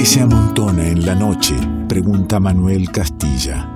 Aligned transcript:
¿Qué 0.00 0.06
se 0.06 0.22
amontona 0.22 0.86
en 0.86 1.04
la 1.04 1.14
noche? 1.14 1.54
pregunta 1.86 2.40
Manuel 2.40 2.90
Castilla. 2.90 3.70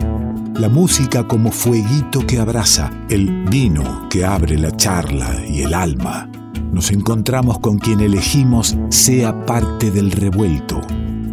La 0.54 0.70
música 0.70 1.28
como 1.28 1.52
fueguito 1.52 2.26
que 2.26 2.38
abraza, 2.38 2.90
el 3.10 3.44
vino 3.44 4.08
que 4.08 4.24
abre 4.24 4.56
la 4.56 4.74
charla 4.74 5.44
y 5.46 5.60
el 5.60 5.74
alma. 5.74 6.30
Nos 6.72 6.92
encontramos 6.92 7.58
con 7.58 7.76
quien 7.76 8.00
elegimos 8.00 8.74
sea 8.88 9.44
parte 9.44 9.90
del 9.90 10.12
revuelto. 10.12 10.80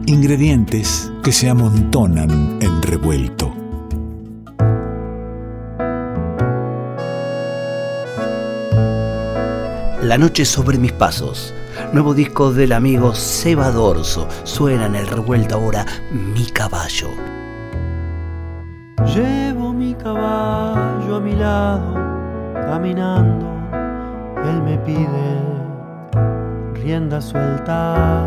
Ingredientes 0.07 1.10
que 1.23 1.31
se 1.31 1.47
amontonan 1.47 2.60
en 2.62 2.81
revuelto. 2.81 3.55
La 10.01 10.17
noche 10.17 10.44
sobre 10.44 10.78
mis 10.78 10.92
pasos. 10.92 11.53
Nuevo 11.94 12.13
disco 12.13 12.53
del 12.53 12.71
amigo 12.71 13.13
Seba 13.13 13.69
Dorso. 13.69 14.26
Suena 14.44 14.85
en 14.85 14.96
el 14.96 15.07
revuelto 15.07 15.55
ahora 15.55 15.85
Mi 16.09 16.45
Caballo. 16.45 17.09
Llevo 19.13 19.73
mi 19.73 19.93
caballo 19.95 21.17
a 21.17 21.19
mi 21.19 21.35
lado, 21.35 21.93
caminando. 22.53 23.45
Él 24.45 24.63
me 24.63 24.77
pide 24.77 25.41
rienda 26.75 27.19
suelta. 27.19 28.25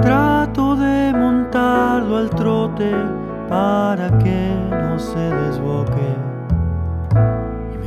Trato 0.00 0.74
de 0.74 1.12
montarlo 1.12 2.16
al 2.16 2.30
trote 2.30 2.94
para 3.50 4.08
que 4.18 4.54
no 4.70 4.98
se 4.98 5.18
desboque 5.18 6.17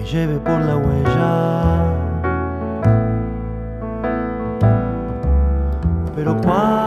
lleve 0.03 0.37
por 0.39 0.59
la 0.61 0.77
huella. 0.77 1.91
Pero 6.15 6.39
cuando 6.41 6.80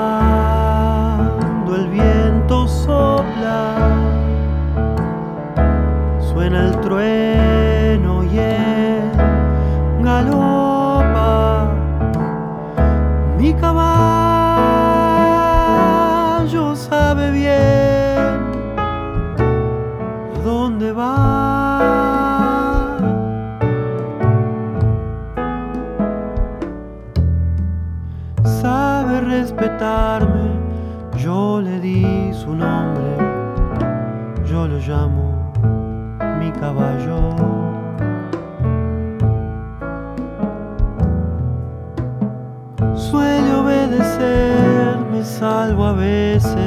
veces 46.04 46.63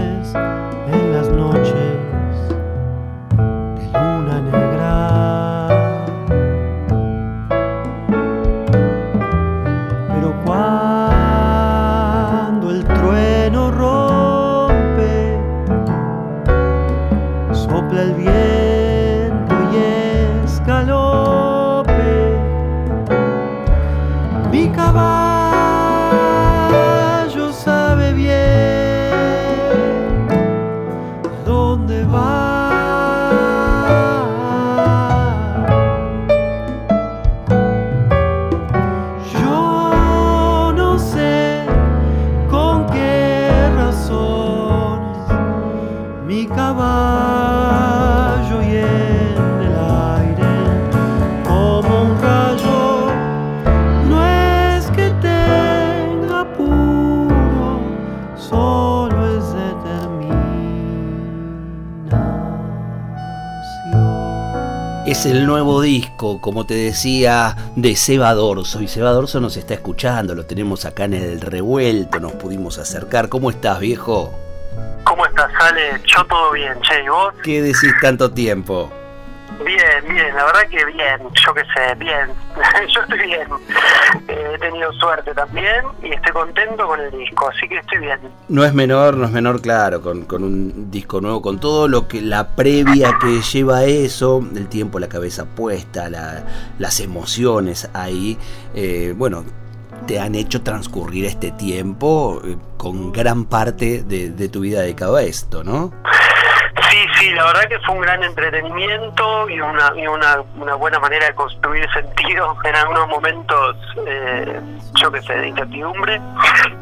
como 66.58 66.66
te 66.66 66.74
decía, 66.74 67.56
de 67.76 67.96
Seba 67.96 68.34
Dorso. 68.34 68.82
Y 68.82 68.88
Seba 68.88 69.12
Dorso 69.12 69.40
nos 69.40 69.58
está 69.58 69.76
escuchando, 69.76 70.34
lo 70.34 70.48
tenemos 70.48 70.86
acá 70.86 71.04
en 71.04 71.14
el 71.14 71.40
revuelto, 71.40 72.20
nos 72.20 72.32
pudimos 72.32 72.80
acercar. 72.80 73.30
¿Cómo 73.30 73.52
estás, 73.52 73.80
viejo? 73.80 74.34
¿Cómo 75.04 75.24
estás, 75.28 75.52
Ale? 75.60 76.02
Yo 76.04 76.26
todo 76.26 76.54
bien, 76.54 76.74
che, 76.82 77.04
¿y 77.04 77.10
vos? 77.10 77.32
¿Qué 77.44 77.62
decís 77.62 77.94
tanto 78.02 78.32
tiempo? 78.32 78.92
Bien, 79.64 80.14
bien, 80.14 80.36
la 80.36 80.46
verdad 80.46 80.68
que 80.70 80.86
bien, 80.86 81.20
yo 81.46 81.54
qué 81.54 81.62
sé, 81.74 81.96
bien, 81.96 82.30
yo 82.94 83.02
estoy 83.02 83.20
bien, 83.20 83.48
eh, 84.28 84.52
he 84.54 84.58
tenido 84.60 84.92
suerte 84.94 85.34
también 85.34 85.86
y 86.04 86.12
estoy 86.14 86.32
contento 86.32 86.86
con 86.86 87.00
el 87.00 87.12
disco, 87.12 87.50
así 87.50 87.68
que 87.68 87.78
estoy 87.78 88.00
bien. 88.00 88.20
No 88.50 88.64
es 88.64 88.74
menor, 88.74 89.18
no 89.18 89.26
es 89.26 89.32
menor, 89.32 89.62
claro, 89.62 90.02
con, 90.02 90.26
con 90.26 90.44
un 90.44 90.92
disco 90.92 91.22
nuevo, 91.22 91.42
con 91.42 91.60
todo 91.60 91.88
lo 91.88 92.08
que, 92.08 92.22
la 92.22 92.56
previa 92.56 93.18
que 93.20 93.42
lleva 93.42 93.86
eso, 93.86 94.46
el 94.56 94.68
tiempo, 94.68 95.00
la 95.00 95.10
cabeza 95.10 95.46
puesta, 95.46 96.10
la, 96.10 96.44
las 96.78 97.00
emociones 97.00 97.90
ahí, 97.94 98.38
eh, 98.76 99.14
bueno, 99.18 99.44
te 100.06 100.20
han 100.20 100.36
hecho 100.36 100.62
transcurrir 100.62 101.26
este 101.26 101.52
tiempo 101.52 102.42
eh, 102.46 102.58
con 102.78 103.12
gran 103.12 103.46
parte 103.46 104.04
de, 104.04 104.30
de 104.30 104.50
tu 104.50 104.60
vida 104.60 104.82
dedicado 104.82 105.16
a 105.16 105.24
esto, 105.24 105.64
¿no? 105.64 105.92
Sí, 106.90 107.06
sí, 107.20 107.30
la 107.32 107.46
verdad 107.46 107.68
que 107.68 107.80
fue 107.80 107.96
un 107.96 108.02
gran 108.02 108.24
entretenimiento 108.24 109.50
y 109.50 109.60
una, 109.60 109.92
y 109.96 110.08
una, 110.08 110.42
una 110.56 110.76
buena 110.76 111.00
manera 111.00 111.28
de 111.28 111.36
construir 111.36 111.86
sentido 111.94 112.56
en 112.64 112.76
algunos 112.76 113.08
momentos, 113.08 113.76
eh, 114.06 114.62
yo 114.96 115.12
qué 115.12 115.22
sé, 115.22 115.34
de 115.34 115.48
incertidumbre. 115.50 116.22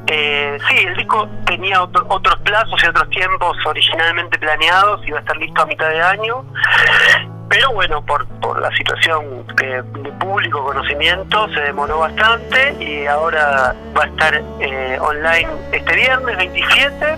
Eh, 0.07 0.57
sí, 0.69 0.77
el 0.85 0.95
disco 0.95 1.27
tenía 1.45 1.81
otros 1.81 2.35
plazos 2.43 2.83
y 2.83 2.87
otros 2.87 3.09
tiempos 3.09 3.57
originalmente 3.65 4.37
planeados, 4.37 5.05
iba 5.07 5.17
a 5.17 5.21
estar 5.21 5.37
listo 5.37 5.61
a 5.61 5.65
mitad 5.65 5.89
de 5.89 6.01
año 6.01 6.45
pero 7.49 7.71
bueno, 7.73 8.03
por, 8.05 8.25
por 8.39 8.59
la 8.59 8.71
situación 8.75 9.45
de 9.55 9.83
público 10.19 10.63
conocimiento 10.63 11.47
se 11.53 11.61
demoró 11.61 11.99
bastante 11.99 12.75
y 12.79 13.05
ahora 13.05 13.75
va 13.95 14.03
a 14.03 14.07
estar 14.07 14.43
eh, 14.59 14.97
online 14.99 15.47
este 15.71 15.95
viernes 15.95 16.37
27 16.37 17.17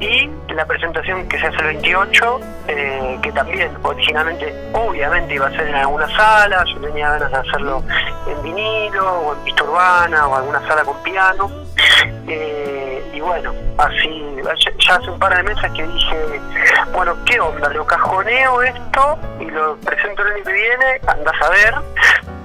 y 0.00 0.28
la 0.52 0.66
presentación 0.66 1.28
que 1.28 1.38
se 1.38 1.46
hace 1.46 1.56
el 1.58 1.66
28, 1.66 2.40
eh, 2.68 3.18
que 3.22 3.32
también 3.32 3.70
originalmente 3.82 4.52
obviamente 4.72 5.34
iba 5.34 5.46
a 5.46 5.50
ser 5.50 5.68
en 5.68 5.76
alguna 5.76 6.08
sala, 6.16 6.64
yo 6.64 6.80
tenía 6.80 7.10
ganas 7.10 7.30
de 7.30 7.38
hacerlo 7.38 7.82
en 8.26 8.42
vinilo 8.42 9.20
o 9.20 9.34
en 9.34 9.44
pista 9.44 9.64
urbana 9.64 10.26
o 10.26 10.36
alguna 10.36 10.60
sala 10.66 10.84
con 10.84 11.00
piano. 11.02 11.61
Eh, 12.28 13.10
y 13.14 13.20
bueno, 13.20 13.52
así, 13.78 14.36
ya 14.86 14.96
hace 14.96 15.10
un 15.10 15.18
par 15.18 15.36
de 15.36 15.42
meses 15.42 15.70
que 15.72 15.86
dije, 15.86 16.40
bueno, 16.92 17.16
¿qué 17.26 17.40
onda? 17.40 17.68
¿Lo 17.70 17.84
cajoneo 17.86 18.62
esto 18.62 19.18
y 19.40 19.46
lo 19.46 19.76
presento 19.78 20.22
el 20.22 20.34
año 20.34 20.44
que 20.44 20.52
viene? 20.52 21.00
Andás 21.06 21.42
a 21.42 21.50
ver, 21.50 21.74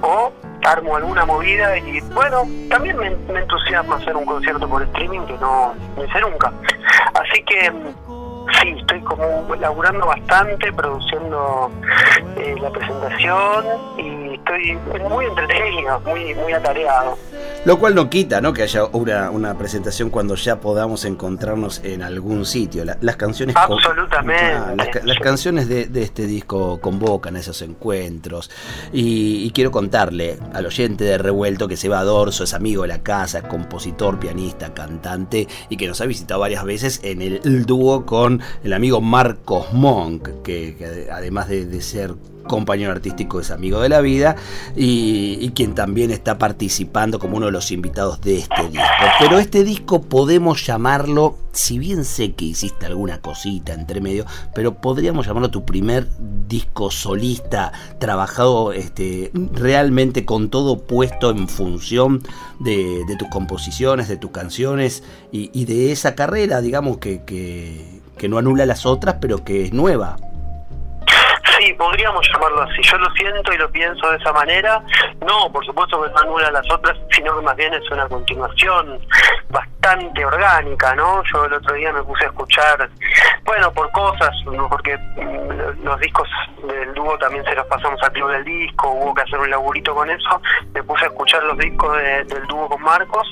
o 0.02 0.32
armo 0.64 0.96
alguna 0.96 1.24
movida 1.24 1.78
y 1.78 2.00
bueno, 2.12 2.42
también 2.68 2.98
me, 2.98 3.06
entusiasma 3.38 3.96
hacer 3.96 4.16
un 4.16 4.24
concierto 4.24 4.68
por 4.68 4.82
streaming 4.82 5.20
que 5.20 5.38
no 5.38 5.74
hice 5.96 6.20
nunca. 6.20 6.52
Así 7.14 7.42
que 7.44 7.72
sí, 8.60 8.74
estoy 8.78 9.00
como 9.02 9.54
laburando 9.54 10.06
bastante, 10.06 10.72
produciendo 10.72 11.70
eh, 12.36 12.56
la 12.60 12.70
presentación 12.70 13.64
y 13.98 14.27
estoy 14.38 14.76
muy 15.08 15.26
entretenido, 15.26 16.00
muy, 16.00 16.34
muy 16.34 16.52
atareado. 16.52 17.18
Lo 17.64 17.78
cual 17.78 17.94
no 17.94 18.08
quita 18.08 18.40
¿no? 18.40 18.52
que 18.52 18.62
haya 18.62 18.84
una, 18.86 19.30
una 19.30 19.56
presentación 19.58 20.10
cuando 20.10 20.34
ya 20.36 20.60
podamos 20.60 21.04
encontrarnos 21.04 21.82
en 21.84 22.02
algún 22.02 22.46
sitio. 22.46 22.84
las 22.84 23.16
canciones 23.16 23.56
Absolutamente. 23.56 25.04
las, 25.04 25.18
canciones 25.18 25.68
de, 25.68 25.88
este 26.02 26.26
disco 26.26 26.80
convocan 26.80 27.36
esos 27.36 27.60
encuentros. 27.62 28.50
Y, 28.92 29.50
quiero 29.58 29.70
contarle 29.72 30.38
al 30.52 30.66
oyente 30.66 31.02
de 31.02 31.18
Revuelto 31.18 31.66
que 31.66 31.76
Seba 31.76 32.04
Dorso 32.04 32.44
es 32.44 32.54
amigo 32.54 32.82
de 32.82 32.88
la 32.88 33.02
casa, 33.02 33.42
compositor, 33.42 34.20
pianista, 34.20 34.72
cantante 34.72 35.48
y 35.68 35.76
que 35.76 35.88
nos 35.88 36.00
ha 36.00 36.06
visitado 36.06 36.40
varias 36.40 36.64
veces 36.64 37.00
en 37.02 37.22
el, 37.22 37.66
dúo 37.66 38.06
con 38.06 38.40
el 38.62 38.72
amigo 38.72 39.00
Marcos 39.00 39.72
Monk, 39.72 40.42
que, 40.44 41.08
además 41.10 41.48
de, 41.48 41.64
de 41.66 41.80
ser 41.80 42.14
compañero 42.44 42.92
artístico 42.92 43.40
es 43.40 43.50
amigo 43.50 43.80
de 43.80 43.88
la 43.88 44.00
vida 44.00 44.36
y, 44.74 45.50
quien 45.54 45.74
también 45.74 46.10
está 46.10 46.38
participando 46.38 47.18
como 47.18 47.36
uno 47.36 47.46
de 47.46 47.52
los 47.52 47.70
invitados 47.70 48.20
de 48.20 48.38
este 48.38 48.68
disco. 48.68 48.86
Pero 49.18 49.38
este 49.38 49.64
disco 49.64 50.02
podemos 50.02 50.64
llamarlo, 50.64 51.36
si 51.52 51.78
bien 51.78 52.04
sé 52.04 52.32
que 52.32 52.44
hiciste 52.44 52.86
alguna 52.86 53.20
cosita 53.20 53.72
entre 53.72 54.00
medio, 54.00 54.24
pero 54.54 54.74
podríamos 54.74 55.26
llamarlo 55.26 55.50
tu 55.50 55.64
primer 55.64 56.06
disco 56.46 56.90
solista, 56.90 57.72
trabajado 57.98 58.72
este, 58.72 59.30
realmente 59.52 60.24
con 60.24 60.48
todo 60.48 60.78
puesto 60.78 61.30
en 61.30 61.48
función 61.48 62.22
de, 62.60 63.04
tus 63.18 63.28
composiciones, 63.28 64.08
de 64.08 64.16
tus 64.16 64.30
canciones 64.30 65.02
y, 65.32 65.64
de 65.64 65.92
esa 65.92 66.14
carrera, 66.14 66.60
digamos, 66.60 66.98
que, 66.98 67.22
que 67.24 68.28
no 68.28 68.38
anula 68.38 68.66
las 68.66 68.86
otras, 68.86 69.16
pero 69.20 69.44
que 69.44 69.64
es 69.64 69.72
nueva. 69.72 70.18
Sí, 71.58 71.72
podríamos 71.72 72.24
llamarlo 72.32 72.62
así. 72.62 72.82
Yo 72.82 72.98
lo 72.98 73.10
siento 73.12 73.52
y 73.52 73.56
lo 73.56 73.68
pienso 73.70 74.08
de 74.10 74.16
esa 74.16 74.32
manera. 74.32 74.80
No, 75.26 75.50
por 75.52 75.64
supuesto 75.66 76.00
que 76.02 76.10
no 76.10 76.18
anula 76.18 76.50
las 76.52 76.70
otras, 76.70 76.96
sino 77.10 77.36
que 77.36 77.42
más 77.42 77.56
bien 77.56 77.74
es 77.74 77.90
una 77.90 78.06
continuación 78.06 79.00
bastante 79.48 80.24
orgánica, 80.24 80.94
¿no? 80.94 81.22
Yo 81.32 81.46
el 81.46 81.54
otro 81.54 81.74
día 81.74 81.92
me 81.92 82.02
puse 82.02 82.26
a 82.26 82.28
escuchar, 82.28 82.88
bueno, 83.44 83.72
por 83.72 83.90
cosas, 83.90 84.30
porque 84.70 84.96
mm, 84.96 85.82
los 85.82 85.98
discos 86.00 86.28
del 86.62 86.94
dúo 86.94 87.18
también 87.18 87.44
se 87.44 87.54
los 87.56 87.66
pasamos 87.66 88.00
al 88.02 88.12
club 88.12 88.30
del 88.30 88.44
disco, 88.44 88.90
hubo 88.90 89.14
que 89.14 89.22
hacer 89.22 89.40
un 89.40 89.50
laburito 89.50 89.94
con 89.94 90.08
eso. 90.08 90.40
Me 90.72 90.82
puse 90.84 91.06
a 91.06 91.08
escuchar 91.08 91.42
los 91.42 91.58
discos 91.58 91.96
del 91.96 92.46
dúo 92.46 92.68
con 92.68 92.82
Marcos 92.82 93.26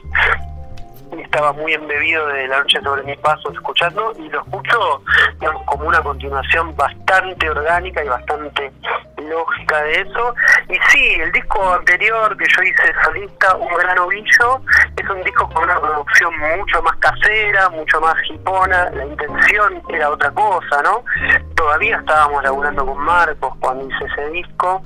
estaba 1.19 1.53
muy 1.53 1.75
embebido 1.75 2.26
de 2.29 2.49
la 2.49 2.58
noche 2.58 2.81
sobre 2.82 3.03
mis 3.03 3.19
pasos 3.19 3.53
escuchando 3.53 4.12
y 4.19 4.29
lo 4.29 4.41
escucho 4.41 5.03
digamos, 5.41 5.62
como 5.64 5.88
una 5.88 6.03
continuación 6.03 6.75
bastante 6.76 7.50
orgánica 7.50 8.05
y 8.05 8.08
bastante 8.08 8.73
lógica 9.29 9.82
de 9.82 10.00
eso. 10.00 10.35
Y 10.69 10.76
sí, 10.91 11.14
el 11.20 11.32
disco 11.32 11.75
anterior 11.75 12.37
que 12.37 12.47
yo 12.56 12.62
hice 12.62 12.94
solista, 13.05 13.56
Un 13.56 13.69
Gran 13.76 13.99
Ovillo, 13.99 14.61
es 14.97 15.08
un 15.08 15.23
disco 15.23 15.49
con 15.50 15.64
una 15.64 15.81
producción 15.81 16.32
mucho 16.56 16.82
más 16.82 16.97
casera, 16.97 17.69
mucho 17.70 18.00
más 18.00 18.14
hipona, 18.31 18.91
la 18.91 19.05
intención 19.05 19.82
era 19.88 20.11
otra 20.11 20.31
cosa, 20.31 20.82
¿no? 20.82 21.05
Todavía 21.55 21.97
estábamos 21.99 22.43
laburando 22.43 22.87
con 22.87 22.99
Marcos 22.99 23.55
cuando 23.61 23.87
hice 23.87 24.05
ese 24.05 24.31
disco, 24.31 24.82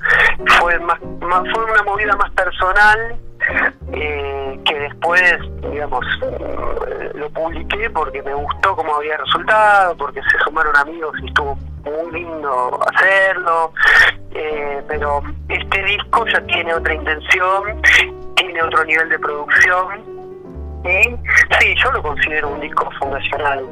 fue, 0.59 0.79
más, 0.79 1.01
más 1.21 1.43
fue 1.53 1.63
una 1.63 1.83
movida 1.83 2.15
más 2.15 2.31
personal 2.31 3.19
eh, 3.93 4.59
que 4.65 4.79
después, 4.79 5.33
digamos, 5.71 6.05
eh, 6.23 7.11
lo 7.15 7.29
publiqué 7.31 7.89
porque 7.89 8.21
me 8.23 8.33
gustó 8.33 8.75
cómo 8.75 8.95
había 8.95 9.17
resultado, 9.17 9.95
porque 9.97 10.21
se 10.31 10.43
sumaron 10.43 10.75
amigos 10.77 11.13
y 11.21 11.27
estuvo 11.27 11.57
muy 11.83 12.21
lindo 12.21 12.79
hacerlo, 12.93 13.73
eh, 14.33 14.81
pero 14.87 15.21
este 15.49 15.83
disco 15.83 16.25
ya 16.27 16.41
tiene 16.45 16.73
otra 16.73 16.93
intención, 16.93 17.81
tiene 18.35 18.63
otro 18.63 18.83
nivel 18.85 19.09
de 19.09 19.19
producción 19.19 20.11
y 20.83 21.03
sí, 21.59 21.75
yo 21.83 21.91
lo 21.91 22.01
considero 22.01 22.49
un 22.49 22.59
disco 22.59 22.89
fundacional. 22.99 23.65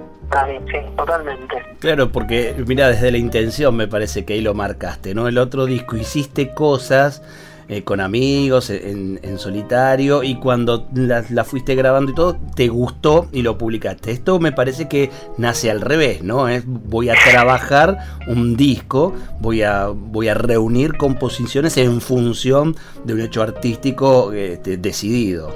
Sí, 0.71 0.77
totalmente. 0.95 1.55
Claro, 1.79 2.11
porque 2.11 2.53
mira, 2.67 2.87
desde 2.89 3.11
la 3.11 3.17
intención 3.17 3.75
me 3.75 3.87
parece 3.87 4.25
que 4.25 4.33
ahí 4.33 4.41
lo 4.41 4.53
marcaste, 4.53 5.15
¿no? 5.15 5.27
El 5.27 5.39
otro 5.39 5.65
disco 5.65 5.95
hiciste 5.95 6.53
cosas 6.53 7.23
eh, 7.69 7.83
con 7.83 8.01
amigos, 8.01 8.71
en, 8.71 9.19
solitario, 9.37 10.23
y 10.23 10.39
cuando 10.39 10.87
la, 10.93 11.43
fuiste 11.43 11.75
grabando 11.75 12.11
y 12.11 12.15
todo, 12.15 12.37
te 12.55 12.67
gustó 12.67 13.27
y 13.31 13.43
lo 13.43 13.59
publicaste. 13.59 14.11
Esto 14.11 14.39
me 14.39 14.51
parece 14.51 14.89
que 14.89 15.11
nace 15.37 15.69
al 15.69 15.81
revés, 15.81 16.23
¿no? 16.23 16.49
Es, 16.49 16.63
voy 16.65 17.09
a 17.09 17.13
trabajar 17.29 17.99
un 18.27 18.57
disco, 18.57 19.13
voy 19.39 19.61
a, 19.61 19.85
voy 19.87 20.29
a 20.29 20.33
reunir 20.33 20.97
composiciones 20.97 21.77
en 21.77 22.01
función 22.01 22.75
de 23.03 23.13
un 23.13 23.21
hecho 23.21 23.43
artístico 23.43 24.33
este, 24.33 24.77
decidido. 24.77 25.55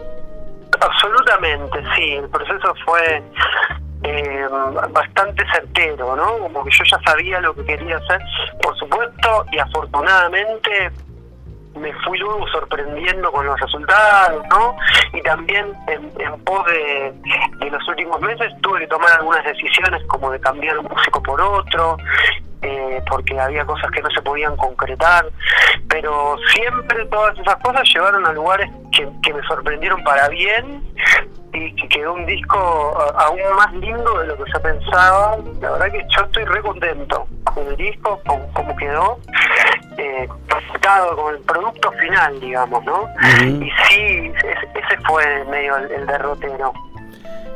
Absolutamente, 0.79 1.79
sí, 1.95 2.11
el 2.11 2.29
proceso 2.29 2.75
fue 2.85 3.23
eh, 4.03 4.45
bastante 4.91 5.43
certero, 5.51 6.15
¿no? 6.15 6.37
Como 6.39 6.63
que 6.63 6.71
yo 6.71 6.83
ya 6.83 6.99
sabía 7.05 7.39
lo 7.39 7.55
que 7.55 7.63
quería 7.63 7.97
hacer, 7.97 8.21
por 8.61 8.77
supuesto, 8.77 9.45
y 9.51 9.57
afortunadamente 9.57 10.91
me 11.75 11.93
fui 12.05 12.17
luego 12.17 12.47
sorprendiendo 12.47 13.31
con 13.31 13.45
los 13.45 13.59
resultados, 13.59 14.43
¿no? 14.49 14.75
Y 15.13 15.21
también 15.21 15.73
en, 15.87 16.43
pos 16.43 16.65
de, 16.67 17.13
los 17.69 17.87
últimos 17.87 18.21
meses 18.21 18.53
tuve 18.61 18.81
que 18.81 18.87
tomar 18.87 19.11
algunas 19.19 19.43
decisiones 19.43 20.03
como 20.07 20.31
de 20.31 20.39
cambiar 20.39 20.77
un 20.77 20.85
músico 20.85 21.21
por 21.21 21.41
otro, 21.41 21.97
eh, 22.61 23.01
porque 23.09 23.39
había 23.39 23.65
cosas 23.65 23.91
que 23.91 24.01
no 24.01 24.09
se 24.11 24.21
podían 24.21 24.55
concretar, 24.57 25.25
pero 25.89 26.37
siempre 26.53 27.05
todas 27.05 27.37
esas 27.37 27.55
cosas 27.57 27.83
llevaron 27.93 28.25
a 28.25 28.33
lugares 28.33 28.69
que 28.91 29.33
me 29.33 29.41
sorprendieron 29.43 30.03
para 30.03 30.29
bien 30.29 30.83
y 31.53 31.75
que 31.75 31.87
quedó 31.87 32.13
un 32.13 32.25
disco 32.25 32.57
aún 33.15 33.39
más 33.55 33.73
lindo 33.73 34.19
de 34.19 34.27
lo 34.27 34.37
que 34.37 34.51
yo 34.51 34.61
pensaba. 34.61 35.37
La 35.61 35.71
verdad 35.71 35.91
que 35.91 36.05
yo 36.09 36.21
estoy 36.23 36.43
re 36.45 36.61
contento 36.61 37.27
con 37.43 37.67
el 37.67 37.75
disco, 37.77 38.19
con 38.25 38.39
cómo 38.53 38.75
quedó 38.75 39.19
eh, 39.97 40.27
con 41.15 41.35
el 41.35 41.41
producto 41.41 41.91
final, 41.93 42.39
digamos, 42.39 42.83
¿no? 42.85 43.07
Y 43.41 43.69
sí, 43.87 44.31
ese 44.41 44.97
fue 45.07 45.23
medio 45.45 45.77
el, 45.77 46.05
derrotero. 46.05 46.73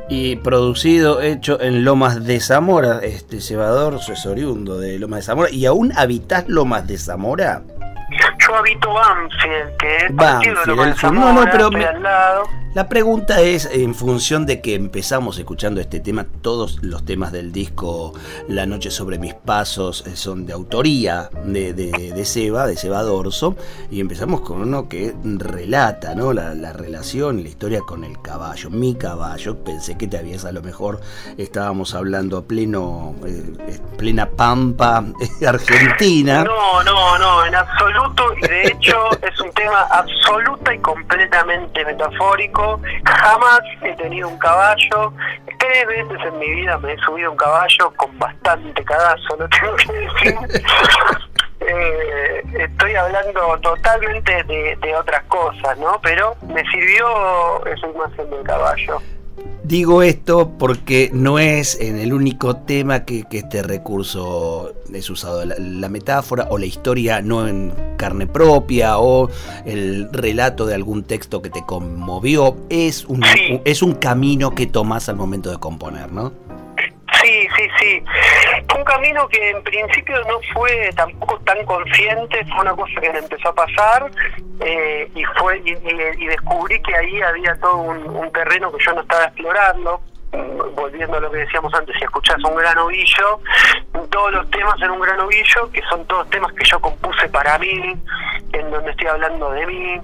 Y 0.09 0.37
producido, 0.37 1.21
hecho 1.21 1.59
en 1.59 1.83
Lomas 1.83 2.23
de 2.23 2.39
Zamora, 2.39 2.99
este 3.03 3.41
cebador 3.41 3.95
es 3.95 4.25
oriundo 4.25 4.77
de 4.77 4.97
Lomas 4.99 5.19
de 5.19 5.23
Zamora. 5.23 5.49
¿Y 5.51 5.65
aún 5.65 5.91
habitas 5.97 6.47
Lomas 6.47 6.87
de 6.87 6.97
Zamora? 6.97 7.63
Yo 8.39 8.55
habito 8.55 8.93
Banfield, 8.93 9.77
que 9.77 9.97
es 9.97 10.15
Banfield, 10.15 10.59
de 10.59 10.65
Lomas 10.67 10.87
de 10.87 10.95
Zamora, 10.95 11.33
no, 11.33 11.45
no, 11.45 11.51
pero 11.51 11.67
al 11.67 12.03
lado. 12.03 12.43
La 12.77 12.87
pregunta 12.87 13.41
es, 13.41 13.65
en 13.65 13.95
función 13.95 14.45
de 14.45 14.61
que 14.61 14.75
empezamos 14.75 15.39
escuchando 15.39 15.81
este 15.81 15.99
tema, 15.99 16.27
todos 16.43 16.77
los 16.83 17.03
temas 17.03 17.31
del 17.31 17.51
disco 17.51 18.13
La 18.47 18.67
Noche 18.67 18.91
sobre 18.91 19.17
mis 19.17 19.33
pasos 19.33 20.05
eh, 20.05 20.15
son 20.15 20.45
de 20.45 20.53
autoría 20.53 21.31
de, 21.43 21.73
de, 21.73 22.23
Seba, 22.25 22.67
de 22.67 22.77
Seba 22.77 23.01
Dorso, 23.01 23.55
y 23.89 23.99
empezamos 23.99 24.41
con 24.41 24.61
uno 24.61 24.87
que 24.87 25.15
relata 25.23 26.13
¿no? 26.13 26.33
la, 26.33 26.53
relación 26.71 27.39
y 27.39 27.43
la 27.45 27.49
historia 27.49 27.79
con 27.81 28.03
el 28.03 28.21
caballo, 28.21 28.69
mi 28.69 28.93
caballo. 28.93 29.57
Pensé 29.63 29.97
que 29.97 30.07
te 30.07 30.19
habías 30.19 30.45
a 30.45 30.51
lo 30.51 30.61
mejor, 30.61 31.01
estábamos 31.39 31.95
hablando 31.95 32.37
a 32.37 32.43
pleno, 32.43 33.15
eh, 33.25 33.79
plena 33.97 34.29
pampa 34.29 35.03
argentina. 35.47 36.43
No, 36.43 36.83
no, 36.83 37.17
no, 37.17 37.43
en 37.43 37.55
absoluto, 37.55 38.35
y 38.39 38.47
de 38.47 38.67
hecho 38.67 38.97
es 39.19 39.41
un 39.41 39.51
tema 39.53 39.81
absoluta 39.89 40.75
y 40.75 40.77
completamente 40.77 41.83
metafórico 41.83 42.66
jamás 43.05 43.61
he 43.81 43.93
tenido 43.95 44.27
un 44.29 44.37
caballo. 44.39 45.13
Tres 45.59 45.87
veces 45.87 46.17
en 46.25 46.39
mi 46.39 46.49
vida 46.49 46.77
me 46.77 46.93
he 46.93 46.97
subido 46.99 47.31
un 47.31 47.37
caballo 47.37 47.93
con 47.95 48.17
bastante 48.19 48.83
cagazo, 48.83 49.35
no 49.37 49.47
tengo 49.49 49.75
que 49.75 49.93
decir. 49.93 50.37
Eh, 51.59 52.43
estoy 52.53 52.93
hablando 52.95 53.59
totalmente 53.61 54.43
de, 54.43 54.77
de, 54.79 54.95
otras 54.95 55.23
cosas, 55.23 55.75
¿no? 55.79 55.99
Pero 56.03 56.35
me 56.43 56.63
sirvió 56.69 57.65
esa 57.65 57.87
imagen 57.87 58.29
del 58.29 58.43
caballo. 58.43 59.01
Digo 59.63 60.01
esto 60.01 60.53
porque 60.57 61.09
no 61.13 61.39
es 61.39 61.77
en 61.81 61.97
el 61.99 62.13
único 62.13 62.55
tema 62.55 63.03
que, 63.03 63.25
este 63.29 63.61
recurso 63.63 64.73
es 64.93 65.09
usado. 65.09 65.43
La, 65.45 65.89
metáfora 65.89 66.47
o 66.49 66.57
la 66.57 66.65
historia 66.65 67.21
no 67.21 67.47
en 67.47 67.73
carne 67.97 68.27
propia 68.27 68.97
o 68.97 69.29
el 69.65 70.07
relato 70.13 70.65
de 70.65 70.75
algún 70.75 71.03
texto 71.03 71.41
que 71.41 71.49
te 71.49 71.65
conmovió 71.65 72.55
es 72.69 73.03
un, 73.05 73.21
es 73.65 73.81
un 73.81 73.95
camino 73.95 74.55
que 74.55 74.67
tomas 74.67 75.09
al 75.09 75.17
momento 75.17 75.51
de 75.51 75.57
componer, 75.57 76.13
¿no? 76.13 76.46
Sí, 77.57 77.67
sí. 77.79 78.03
Fue 78.69 78.79
un 78.79 78.85
camino 78.85 79.27
que 79.27 79.49
en 79.49 79.63
principio 79.63 80.15
no 80.25 80.39
fue 80.53 80.91
tampoco 80.95 81.39
tan 81.39 81.65
consciente, 81.65 82.45
fue 82.45 82.61
una 82.61 82.75
cosa 82.75 83.01
que 83.01 83.11
me 83.11 83.19
empezó 83.19 83.49
a 83.49 83.55
pasar 83.55 84.11
eh, 84.59 85.09
y 85.15 85.23
fue 85.39 85.59
y, 85.65 85.73
descubrí 86.27 86.79
que 86.83 86.95
ahí 86.95 87.21
había 87.21 87.55
todo 87.59 87.77
un, 87.77 88.31
terreno 88.31 88.71
que 88.71 88.83
yo 88.85 88.93
no 88.93 89.01
estaba 89.01 89.25
explorando. 89.25 90.01
Volviendo 90.75 91.17
a 91.17 91.19
lo 91.21 91.31
que 91.31 91.39
decíamos 91.39 91.73
antes, 91.73 91.95
si 91.97 92.03
escuchás 92.03 92.37
un 92.43 92.55
gran 92.57 92.77
ovillo, 92.77 93.39
todos 94.11 94.33
los 94.33 94.49
temas 94.51 94.79
en 94.81 94.91
un 94.91 94.99
gran 94.99 95.19
ovillo, 95.19 95.71
que 95.71 95.81
son 95.89 96.05
todos 96.05 96.29
temas 96.29 96.53
que 96.53 96.65
yo 96.65 96.79
compuse 96.79 97.27
para 97.29 97.57
mí, 97.57 97.95
en 98.51 98.69
donde 98.69 98.91
estoy 98.91 99.07
hablando 99.07 99.49
de 99.51 99.65
mí, 99.65 100.01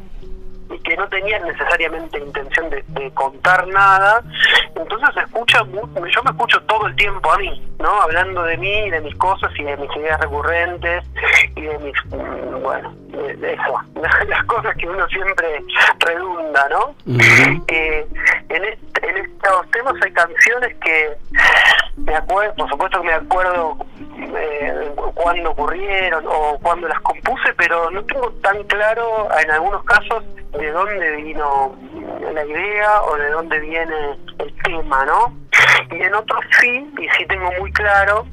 que 0.79 0.97
no 0.97 1.07
tenían 1.09 1.43
necesariamente 1.43 2.19
intención 2.19 2.69
de, 2.69 3.11
contar 3.13 3.67
nada. 3.67 4.23
Entonces 4.75 5.09
se 5.13 5.19
escucha, 5.21 5.59
yo 5.65 6.23
me 6.23 6.31
escucho 6.31 6.61
todo 6.63 6.87
el 6.87 6.95
tiempo 6.95 7.31
a 7.31 7.37
mí, 7.37 7.61
¿no? 7.79 8.01
Hablando 8.01 8.43
de 8.43 8.57
mí, 8.57 8.89
de 8.89 9.01
mis 9.01 9.15
cosas 9.15 9.51
y 9.57 9.63
de 9.63 9.77
mis 9.77 9.95
ideas 9.95 10.19
recurrentes 10.19 11.03
y 11.55 11.61
de 11.61 11.77
mis, 11.79 11.93
mm, 12.05 12.61
bueno, 12.61 12.93
de, 13.09 13.53
eso, 13.53 13.81
las 14.27 14.43
cosas 14.45 14.75
que 14.77 14.87
uno 14.87 15.07
siempre 15.07 15.63
redunda, 15.99 16.67
¿no? 16.69 16.95
Eh, 17.67 18.07
en, 18.49 18.63
en 18.63 19.17
estos 19.17 19.71
temas 19.71 19.93
hay 20.01 20.11
canciones 20.11 20.75
que 20.77 21.17
me 21.97 22.15
acuerdo, 22.15 22.55
por 22.55 22.69
supuesto 22.69 23.01
que 23.01 23.07
me 23.07 23.13
acuerdo 23.13 23.77
eh, 24.35 24.91
cuándo 25.13 25.51
ocurrieron 25.51 26.25
o 26.27 26.57
cuándo 26.61 26.87
las 26.87 26.99
compuse, 27.01 27.53
pero 27.57 27.91
no 27.91 28.03
tengo 28.05 28.31
tan 28.41 28.63
claro 28.63 29.27
en 29.41 29.51
algunos 29.51 29.83
casos 29.83 30.23
de 30.63 30.71
dónde 30.71 31.11
vino 31.17 31.75
la 32.33 32.45
idea 32.45 33.01
o 33.03 33.17
de 33.17 33.29
dónde 33.31 33.59
viene 33.59 33.95
el 34.39 34.53
tema, 34.63 35.05
¿no? 35.05 35.33
Y 35.91 36.01
en 36.01 36.15
otros 36.15 36.39
sí, 36.59 36.89
y 36.97 37.07
sí 37.17 37.25
tengo 37.27 37.51
muy 37.59 37.71
claro 37.73 38.25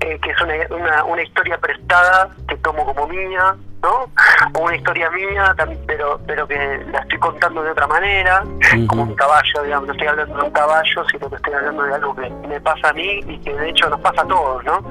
eh, 0.00 0.18
que 0.20 0.30
es 0.30 0.40
una, 0.42 0.54
una, 0.70 1.04
una 1.04 1.22
historia 1.22 1.58
prestada 1.58 2.28
que 2.46 2.56
tomo 2.58 2.84
como 2.84 3.08
mía, 3.08 3.56
¿no? 3.82 4.10
O 4.54 4.64
una 4.64 4.76
historia 4.76 5.10
mía, 5.10 5.54
pero 5.86 6.20
pero 6.26 6.46
que 6.46 6.84
la 6.92 7.00
estoy 7.00 7.18
contando 7.18 7.62
de 7.62 7.70
otra 7.70 7.86
manera, 7.86 8.44
como 8.86 9.04
un 9.04 9.14
caballo, 9.14 9.62
digamos, 9.64 9.86
no 9.86 9.92
estoy 9.94 10.08
hablando 10.08 10.36
de 10.36 10.42
un 10.42 10.50
caballo, 10.50 11.04
sino 11.10 11.30
que 11.30 11.36
estoy 11.36 11.54
hablando 11.54 11.82
de 11.82 11.94
algo 11.94 12.14
que 12.14 12.30
me 12.46 12.60
pasa 12.60 12.90
a 12.90 12.92
mí 12.92 13.20
y 13.26 13.38
que 13.38 13.54
de 13.54 13.70
hecho 13.70 13.88
nos 13.88 14.00
pasa 14.00 14.22
a 14.22 14.28
todos, 14.28 14.64
¿no? 14.64 14.84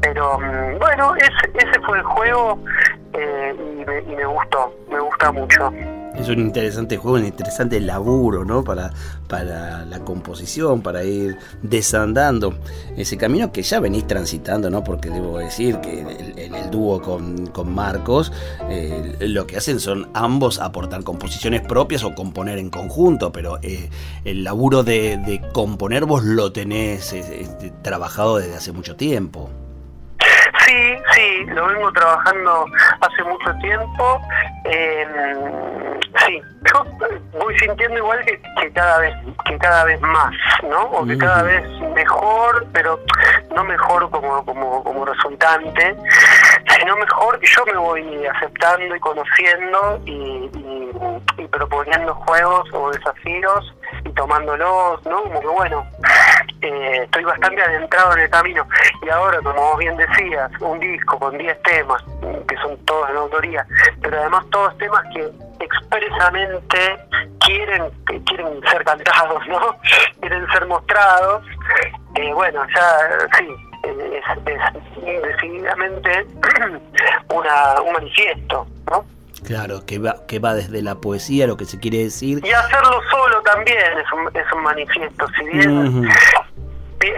Pero 0.00 0.38
mm, 0.38 0.78
bueno, 0.78 1.14
ese, 1.16 1.52
ese 1.54 1.80
fue 1.86 1.98
el 1.98 2.04
juego 2.04 2.58
eh, 3.14 3.54
y, 3.56 3.84
me, 3.84 4.00
y 4.00 4.16
me 4.16 4.26
gustó, 4.26 4.72
me 4.90 5.00
gusta 5.00 5.32
mucho 5.32 5.72
es 6.18 6.28
un 6.28 6.40
interesante 6.40 6.96
juego, 6.96 7.18
un 7.18 7.26
interesante 7.26 7.80
laburo, 7.80 8.44
¿no? 8.44 8.64
Para, 8.64 8.92
para 9.28 9.84
la 9.84 10.00
composición, 10.00 10.82
para 10.82 11.04
ir 11.04 11.38
desandando 11.62 12.58
ese 12.96 13.16
camino 13.16 13.52
que 13.52 13.62
ya 13.62 13.80
venís 13.80 14.06
transitando, 14.06 14.68
¿no? 14.70 14.82
Porque 14.82 15.10
debo 15.10 15.38
decir 15.38 15.78
que 15.80 16.00
en 16.00 16.54
el, 16.54 16.70
dúo 16.70 17.00
con, 17.00 17.48
Marcos, 17.68 18.32
eh, 18.68 19.16
lo 19.20 19.46
que 19.46 19.56
hacen 19.56 19.78
son 19.78 20.08
ambos 20.14 20.58
aportar 20.58 21.04
composiciones 21.04 21.60
propias 21.62 22.02
o 22.02 22.14
componer 22.14 22.58
en 22.58 22.70
conjunto, 22.70 23.30
pero 23.30 23.58
eh, 23.62 23.90
el 24.24 24.42
laburo 24.44 24.82
de, 24.82 25.40
componer 25.52 26.04
vos 26.04 26.24
lo 26.24 26.52
tenés 26.52 27.12
eh, 27.12 27.72
trabajado 27.82 28.38
desde 28.38 28.56
hace 28.56 28.72
mucho 28.72 28.96
tiempo. 28.96 29.50
Sí, 30.64 30.96
sí, 31.14 31.46
lo 31.46 31.66
vengo 31.66 31.92
trabajando 31.92 32.66
hace 33.00 33.22
mucho 33.24 33.54
tiempo. 33.60 34.20
sí, 36.26 36.42
yo 36.64 36.84
voy 37.38 37.58
sintiendo 37.58 37.98
igual 37.98 38.24
que, 38.24 38.72
cada 38.72 38.98
vez 38.98 39.14
que 39.44 39.58
cada 39.58 39.84
vez 39.84 40.00
más, 40.00 40.34
¿no? 40.64 40.82
O 40.82 41.06
que 41.06 41.16
cada 41.16 41.42
vez 41.42 41.64
mejor, 41.94 42.66
pero 42.72 43.00
no 43.54 43.64
mejor 43.64 44.10
como 44.10 44.44
como 44.44 44.82
como 44.84 45.04
resultante, 45.04 45.96
sino 46.78 46.96
mejor 46.96 47.38
que 47.38 47.46
yo 47.46 47.64
me 47.66 47.76
voy 47.76 48.26
aceptando 48.26 48.94
y 48.94 49.00
conociendo 49.00 50.00
y, 50.04 50.50
y 51.38 51.46
proponiendo 51.46 52.14
juegos 52.14 52.68
o 52.72 52.90
desafíos 52.90 53.74
y 54.04 54.10
tomándolos, 54.10 55.04
¿no? 55.06 55.22
Como 55.22 55.40
que 55.40 55.46
bueno, 55.46 55.86
eh, 56.60 57.02
estoy 57.04 57.24
bastante 57.24 57.62
adentrado 57.62 58.14
en 58.14 58.20
el 58.20 58.30
camino. 58.30 58.66
Y 59.02 59.08
ahora, 59.10 59.38
como 59.42 59.60
vos 59.60 59.78
bien 59.78 59.96
decías, 59.96 60.50
un 60.60 60.78
disco 60.80 61.18
con 61.18 61.36
10 61.38 61.62
temas, 61.62 62.02
que 62.48 62.56
son 62.56 62.76
todos 62.84 63.08
en 63.10 63.16
autoría, 63.16 63.66
pero 64.02 64.18
además 64.18 64.44
todos 64.50 64.76
temas 64.78 65.02
que 65.14 65.30
expresamente 65.60 66.98
quieren 67.40 67.90
quieren 68.04 68.60
ser 68.70 68.84
cantados, 68.84 69.46
¿no? 69.48 69.76
Quieren 70.20 70.46
ser 70.52 70.66
mostrados. 70.66 71.44
Eh, 72.14 72.32
bueno, 72.32 72.62
ya 72.74 73.28
sí, 73.38 73.48
es, 73.84 74.24
es 74.46 75.22
decididamente 75.22 76.26
una, 77.34 77.80
un 77.82 77.92
manifiesto, 77.92 78.66
¿no? 78.90 79.04
Claro, 79.44 79.86
que 79.86 79.98
va, 79.98 80.26
que 80.26 80.40
va 80.40 80.54
desde 80.54 80.82
la 80.82 80.96
poesía, 80.96 81.46
lo 81.46 81.56
que 81.56 81.64
se 81.64 81.78
quiere 81.78 81.98
decir. 81.98 82.40
Y 82.44 82.50
hacerlo 82.50 83.00
solo 83.10 83.40
también 83.42 83.78
es 83.78 84.12
un, 84.12 84.36
es 84.36 84.52
un 84.52 84.62
manifiesto. 84.62 85.26
Si 85.38 85.44
bien 85.44 86.08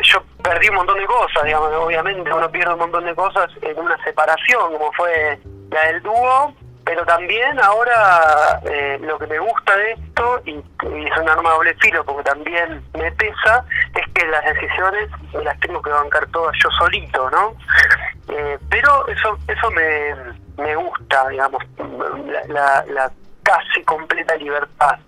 yo 0.03 0.23
perdí 0.43 0.69
un 0.69 0.77
montón 0.77 0.99
de 0.99 1.07
cosas, 1.07 1.45
digamos, 1.45 1.73
obviamente 1.75 2.33
uno 2.33 2.51
pierde 2.51 2.73
un 2.73 2.81
montón 2.81 3.05
de 3.05 3.15
cosas 3.15 3.51
en 3.63 3.79
una 3.79 4.03
separación, 4.05 4.73
como 4.73 4.93
fue 4.93 5.39
la 5.71 5.87
del 5.87 6.03
dúo, 6.03 6.55
pero 6.85 7.05
también 7.07 7.59
ahora 7.61 8.61
eh, 8.65 8.99
lo 9.01 9.19
que 9.19 9.27
me 9.27 9.39
gusta 9.39 9.77
de 9.77 9.93
esto, 9.93 10.43
y, 10.45 10.51
es 10.57 11.19
un 11.21 11.29
arma 11.29 11.51
doble 11.51 11.75
filo 11.81 12.05
porque 12.05 12.25
también 12.25 12.83
me 12.95 13.13
pesa, 13.13 13.65
es 13.95 14.13
que 14.13 14.27
las 14.27 14.45
decisiones 14.45 15.11
las 15.43 15.59
tengo 15.61 15.81
que 15.81 15.91
bancar 15.91 16.27
todas 16.29 16.55
yo 16.63 16.71
solito, 16.73 17.31
¿no? 17.31 17.55
Eh, 18.29 18.59
pero 18.69 19.07
eso 19.09 19.39
eso 19.47 19.71
me, 19.71 20.15
me 20.63 20.77
gusta, 20.77 21.29
digamos, 21.29 21.63
la, 22.49 22.85
la, 22.89 23.11
casi 23.43 23.83
completa 23.85 24.37
libertad 24.37 24.99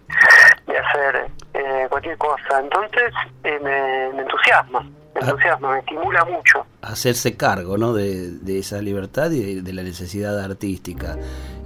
de 0.72 0.78
hacer 0.78 1.26
eh, 1.54 1.86
cualquier 1.88 2.16
cosa. 2.18 2.60
Entonces 2.60 3.12
me, 3.44 3.60
me 3.60 4.22
entusiasma 4.22 4.84
entusiasma, 5.24 5.72
me 5.72 5.78
estimula 5.80 6.24
mucho. 6.24 6.66
Hacerse 6.82 7.36
cargo 7.36 7.78
¿no? 7.78 7.92
de, 7.92 8.30
de 8.30 8.58
esa 8.58 8.80
libertad 8.82 9.30
y 9.30 9.60
de, 9.60 9.72
la 9.72 9.82
necesidad 9.82 10.38
artística. 10.38 11.16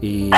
Y, 0.01 0.31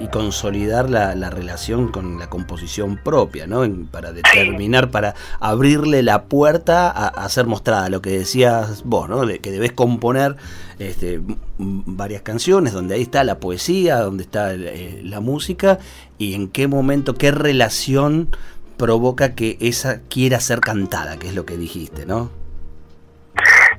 y 0.00 0.06
consolidar 0.12 0.88
la, 0.88 1.16
la, 1.16 1.28
relación 1.28 1.90
con 1.90 2.18
la 2.18 2.30
composición 2.30 2.96
propia, 2.96 3.48
¿no? 3.48 3.64
para 3.90 4.12
determinar, 4.12 4.92
para 4.92 5.14
abrirle 5.40 6.04
la 6.04 6.24
puerta 6.24 6.90
a, 6.90 7.28
ser 7.28 7.46
mostrada, 7.46 7.88
lo 7.88 8.00
que 8.00 8.10
decías 8.10 8.84
vos, 8.84 9.08
¿no? 9.08 9.26
De, 9.26 9.40
que 9.40 9.50
debes 9.50 9.72
componer 9.72 10.36
este, 10.78 11.20
varias 11.58 12.22
canciones, 12.22 12.72
donde 12.72 12.94
ahí 12.94 13.02
está 13.02 13.24
la 13.24 13.40
poesía, 13.40 13.98
donde 13.98 14.22
está 14.22 14.54
eh, 14.54 15.00
la 15.02 15.18
música, 15.18 15.80
y 16.16 16.34
en 16.34 16.48
qué 16.48 16.68
momento, 16.68 17.14
qué 17.14 17.32
relación 17.32 18.28
provoca 18.76 19.34
que 19.34 19.56
esa 19.60 20.00
quiera 20.02 20.40
ser 20.40 20.60
cantada, 20.60 21.16
que 21.16 21.28
es 21.28 21.34
lo 21.34 21.46
que 21.46 21.56
dijiste, 21.56 22.06
¿no? 22.06 22.30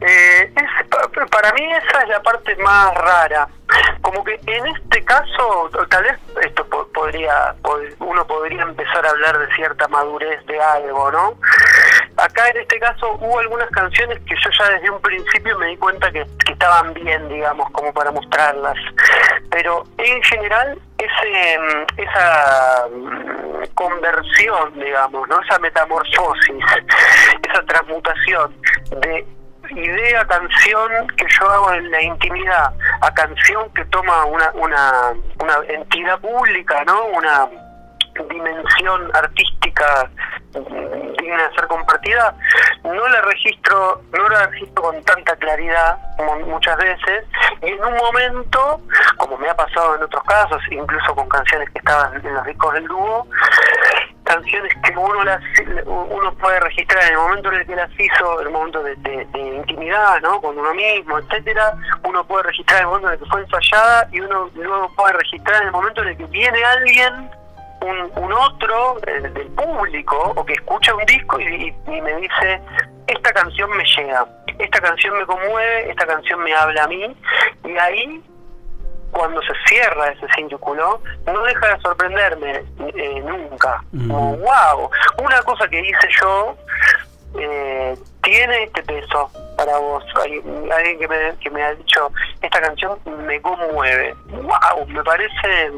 Eh, 0.01 0.53
para 1.31 1.53
mí 1.53 1.62
esa 1.71 2.01
es 2.03 2.09
la 2.09 2.21
parte 2.21 2.55
más 2.57 2.93
rara. 2.95 3.47
Como 4.01 4.24
que 4.24 4.39
en 4.45 4.67
este 4.67 5.03
caso, 5.03 5.69
tal 5.89 6.03
vez 6.03 6.19
esto 6.43 6.65
podría, 6.93 7.55
uno 8.00 8.27
podría 8.27 8.62
empezar 8.62 9.05
a 9.05 9.09
hablar 9.09 9.39
de 9.39 9.55
cierta 9.55 9.88
madurez 9.88 10.45
de 10.45 10.62
algo, 10.62 11.12
¿no? 11.12 11.33
Acá 12.17 12.47
en 12.50 12.57
este 12.62 12.79
caso 12.79 13.17
hubo 13.19 13.39
algunas 13.39 13.69
canciones 13.71 14.19
que 14.19 14.35
yo 14.35 14.50
ya 14.57 14.69
desde 14.69 14.89
un 14.89 15.01
principio 15.01 15.57
me 15.57 15.67
di 15.67 15.77
cuenta 15.77 16.12
que, 16.12 16.25
estaban 16.50 16.93
bien, 16.93 17.27
digamos, 17.27 17.69
como 17.71 17.91
para 17.93 18.12
mostrarlas. 18.12 18.77
Pero 19.50 19.83
en 19.97 20.24
general 20.24 20.79
ese 20.97 21.59
esa 21.97 22.88
mm, 22.88 23.74
conversión, 23.74 24.74
digamos, 24.75 25.27
¿no? 25.27 25.41
Esa 25.41 25.59
metamorfosis, 25.59 26.63
esa 27.50 27.63
transmutación 27.65 28.55
de 29.01 29.25
idea, 29.72 30.25
canción 30.25 31.07
que 31.17 31.25
yo 31.27 31.50
hago 31.50 31.74
en 31.74 31.91
la 31.91 32.01
intimidad, 32.01 32.74
a 33.01 33.13
canción 33.13 33.69
que 33.74 33.86
toma 33.86 34.25
una, 34.25 34.51
una, 34.55 35.13
entidad 35.67 36.19
pública, 36.19 36.84
¿no? 36.86 37.05
Una 37.05 37.48
dimensión 38.29 39.12
artística 39.13 40.10
digna 40.53 41.48
de 41.50 41.55
ser 41.55 41.67
compartida, 41.67 42.34
no 42.84 43.07
la 43.10 43.22
registro, 43.22 44.01
no 44.17 44.29
la 44.29 44.48
registro 44.48 44.84
con 44.84 45.03
tanta 45.03 45.36
claridad 45.36 45.98
como 46.17 46.39
muchas 46.41 46.77
veces, 46.77 47.25
y 47.62 47.67
en 47.67 47.84
un 47.84 47.98
momento, 47.98 48.81
como 49.17 49.38
me 49.38 49.50
ha 49.50 49.55
pasado 49.55 49.95
en 49.95 50.03
otros 50.03 50.24
casos, 50.24 50.62
incluso 50.72 51.13
con 51.13 51.27
canciones 51.27 51.69
que 51.72 51.79
estaban 51.79 52.25
en 52.25 52.34
los 52.34 52.45
discos 52.45 52.74
del 52.74 52.88
dúo, 52.88 53.27
canciones 54.25 54.74
que 54.84 54.98
uno 54.98 55.24
las 55.24 55.41
uno 55.86 56.34
puede 56.36 56.60
registrar 56.60 57.03
en 57.03 57.12
el 57.12 57.17
momento 57.17 57.51
en 57.51 57.60
el 57.62 57.67
que 57.67 57.75
las 57.75 57.89
hizo, 57.98 58.41
en 58.41 58.48
el 58.48 58.53
momento 58.53 58.84
de, 58.84 59.27
intimidad, 59.34 60.20
¿no? 60.22 60.41
Con 60.41 60.58
uno 60.58 60.74
mismo, 60.74 61.20
etcétera, 61.20 61.74
uno 62.03 62.25
puede 62.25 62.44
registrar 62.44 62.82
en 62.82 62.84
el 62.84 62.88
momento 62.88 63.08
en 63.08 63.13
el 63.13 63.20
que 63.20 63.25
fue 63.25 63.41
ensayada 63.41 64.10
y 64.12 64.20
uno 64.20 64.50
luego 64.55 64.91
puede 64.96 65.13
registrar 65.13 65.62
en 65.62 65.67
el 65.67 65.72
momento 65.72 66.01
en 66.01 66.08
el 66.10 66.17
que 66.17 66.25
viene 66.25 66.63
alguien 66.63 67.29
un, 67.82 68.34
otro 68.34 68.98
del, 69.05 69.48
público 69.51 70.34
o 70.36 70.46
que 70.46 70.53
escucha 70.53 70.96
un 70.96 71.05
disco 71.05 71.39
y, 71.39 71.74
me 71.88 72.15
dice, 72.15 72.62
esta 73.08 73.32
canción 73.32 73.70
me 73.77 73.84
llega, 73.86 74.25
esta 74.58 74.82
canción 74.82 75.17
me 75.17 75.25
conmueve, 75.25 75.91
esta 75.91 76.05
canción 76.05 76.44
me 76.44 76.53
habla 76.53 76.84
a 76.84 76.88
mí, 76.88 77.15
y 77.63 77.77
ahí 77.77 78.24
cuando 79.15 79.41
se 79.43 79.53
cierra 79.67 80.10
ese 80.10 80.27
círculo, 80.36 81.01
no 81.25 81.43
deja 81.43 81.74
de 81.74 81.81
sorprenderme 81.81 82.63
eh, 82.79 83.22
nunca. 83.22 83.81
wow, 83.93 84.89
una 85.24 85.41
cosa 85.43 85.67
que 85.69 85.79
hice 85.79 86.07
yo 86.19 86.55
eh, 87.39 87.98
tiene 88.22 88.63
este 88.63 88.84
peso 88.84 89.31
para 89.57 89.77
vos. 89.77 90.03
Hay, 90.22 90.41
alguien 90.69 91.00
que 91.00 91.07
me, 91.07 91.38
que 91.39 91.50
me 91.50 91.63
ha 91.63 91.74
dicho, 91.75 92.12
esta 92.41 92.60
canción 92.60 93.00
me 93.25 93.41
conmueve. 93.41 94.13
Wow, 94.27 94.86
me 94.88 95.03
parece 95.03 95.72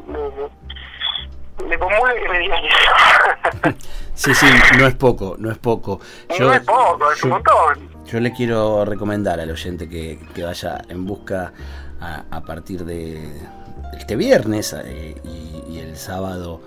me 1.67 1.77
conmueve 1.77 2.21
que 2.21 2.29
me 2.29 2.39
digan 2.39 2.59
eso. 2.63 3.77
sí, 4.15 4.33
sí, 4.33 4.47
no 4.79 4.87
es 4.87 4.95
poco, 4.95 5.35
no 5.37 5.51
es 5.51 5.57
poco. 5.59 5.99
no 6.39 6.53
es 6.53 6.61
poco, 6.61 7.11
es 7.11 7.23
un 7.23 7.29
montón. 7.31 7.89
Yo 8.05 8.19
le 8.19 8.31
quiero 8.31 8.85
recomendar 8.85 9.39
al 9.39 9.51
oyente 9.51 9.87
que, 9.89 10.19
que 10.33 10.43
vaya 10.43 10.81
en 10.89 11.05
busca 11.05 11.51
a, 11.99 12.43
partir 12.45 12.85
de 12.85 13.29
este 13.97 14.15
viernes 14.15 14.73
eh, 14.73 15.15
y, 15.23 15.77
el 15.77 15.95
sábado 15.95 16.61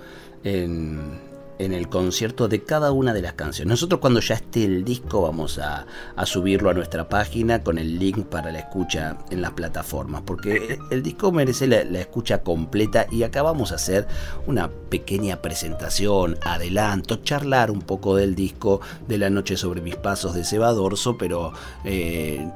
en, 0.45 1.19
en 1.61 1.75
el 1.75 1.89
concierto 1.91 2.49
de 2.49 2.65
cada 2.65 2.91
una 2.91 3.13
de 3.13 3.21
las 3.21 3.35
canciones. 3.35 3.69
Nosotros 3.69 4.01
cuando 4.01 4.21
ya 4.21 4.35
esté 4.35 4.65
el 4.65 4.83
disco 4.83 5.21
vamos 5.21 5.59
a, 5.59 5.87
subirlo 6.25 6.71
a 6.71 6.75
nuestra 6.75 7.09
página 7.09 7.63
con 7.63 7.77
el 7.77 7.99
link 7.99 8.25
para 8.25 8.51
la 8.51 8.61
escucha 8.61 9.19
en 9.31 9.43
las 9.43 9.51
plataformas, 9.51 10.23
porque 10.25 10.79
el 10.91 11.03
disco 11.03 11.33
merece 11.33 11.67
la, 11.67 11.85
la 11.85 12.01
escucha 12.01 12.43
completa 12.43 13.07
y 13.11 13.25
acá 13.25 13.43
vamos 13.43 13.73
a 13.73 13.75
hacer 13.75 14.09
una 14.47 14.71
pequeña 14.89 15.43
presentación, 15.43 16.39
adelanto, 16.43 17.17
charlar 17.17 17.71
un 17.71 17.83
poco 17.83 18.17
del 18.17 18.35
disco 18.35 18.81
de 19.07 19.19
la 19.19 19.29
noche 19.29 19.59
sobre 19.59 19.83
mis 19.83 19.97
pasos 19.97 20.35
de 20.35 20.45
Seba 20.45 20.73
Dorso, 20.73 21.19
pero 21.19 21.53
eh, 21.85 22.49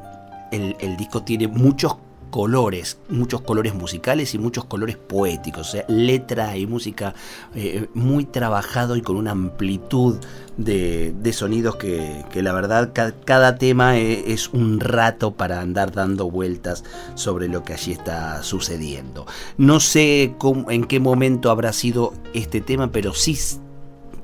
el, 0.50 0.76
el 0.81 0.97
disco 0.97 1.23
tiene 1.23 1.47
muchos 1.49 1.97
colores, 2.34 2.98
muchos 3.08 3.42
colores 3.42 3.76
musicales 3.76 4.34
y 4.34 4.38
muchos 4.38 4.64
colores 4.64 4.96
poéticos, 4.96 5.68
o 5.68 5.70
sea, 5.70 5.84
letra 5.86 6.56
y 6.56 6.66
música 6.66 7.14
eh, 7.54 7.86
muy 7.94 8.24
trabajado 8.24 8.96
y 8.96 9.02
con 9.02 9.14
una 9.14 9.30
amplitud 9.30 10.16
de, 10.56 11.14
sonidos 11.32 11.76
que, 11.76 12.24
la 12.34 12.52
verdad 12.52 12.90
cada, 13.24 13.54
tema 13.54 13.98
es, 13.98 14.24
es, 14.26 14.48
un 14.48 14.80
rato 14.80 15.34
para 15.34 15.60
andar 15.60 15.92
dando 15.92 16.28
vueltas 16.28 16.82
sobre 17.14 17.46
lo 17.46 17.62
que 17.62 17.74
allí 17.74 17.92
está 17.92 18.42
sucediendo. 18.42 19.26
No 19.56 19.78
sé 19.78 20.34
cómo, 20.36 20.72
en 20.72 20.86
qué 20.86 20.98
momento 20.98 21.52
habrá 21.52 21.72
sido 21.72 22.14
este 22.32 22.60
tema, 22.60 22.90
pero 22.90 23.14
sí 23.14 23.38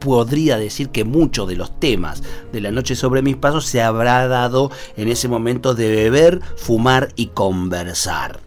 podría 0.01 0.57
decir 0.57 0.91
que 0.91 1.05
muchos 1.05 1.47
de 1.49 1.57
los 1.57 1.79
temas 1.79 2.23
de 2.53 2.61
la 2.61 2.71
noche 2.71 2.97
sobre 2.97 3.23
mis 3.23 3.37
pasos 3.37 3.67
se 3.67 3.83
habrá 3.83 4.27
dado 4.27 4.71
en 4.97 5.09
ese 5.09 5.29
momento 5.29 5.75
de 5.75 5.95
beber, 5.95 6.41
fumar 6.57 7.09
y 7.15 7.29
conversar. 7.29 8.41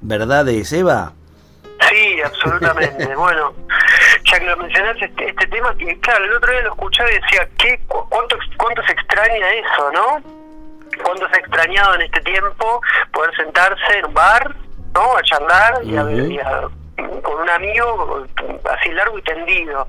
¿Verdad, 0.00 0.46
Seba? 0.64 1.12
Sí, 1.88 2.20
absolutamente. 2.22 3.14
bueno, 3.16 3.54
ya 4.24 4.38
que 4.38 4.46
lo 4.46 4.56
mencionaste, 4.56 5.04
este, 5.04 5.28
este, 5.28 5.46
tema, 5.48 5.74
que 5.76 5.98
claro, 6.00 6.24
el 6.24 6.32
otro 6.32 6.52
día 6.52 6.62
lo 6.62 6.72
escuchaba 6.72 7.10
y 7.10 7.14
decía, 7.14 7.48
¿qué, 7.58 7.80
cuánto, 7.86 8.36
¿cuánto 8.56 8.82
se 8.84 8.92
extraña 8.92 9.52
eso, 9.52 9.92
no? 9.92 10.22
¿Cuánto 11.02 11.28
se 11.28 11.36
ha 11.36 11.40
extrañado 11.40 11.94
en 11.94 12.02
este 12.02 12.20
tiempo 12.22 12.80
poder 13.12 13.34
sentarse 13.36 13.98
en 13.98 14.06
un 14.06 14.14
bar, 14.14 14.54
¿no? 14.94 15.16
A 15.16 15.22
charlar 15.22 15.84
y, 15.84 15.96
a, 15.96 16.10
y 16.10 16.38
a 16.38 16.68
con 17.22 17.40
un 17.40 17.50
amigo 17.50 18.26
así 18.70 18.90
largo 18.90 19.18
y 19.18 19.22
tendido. 19.22 19.86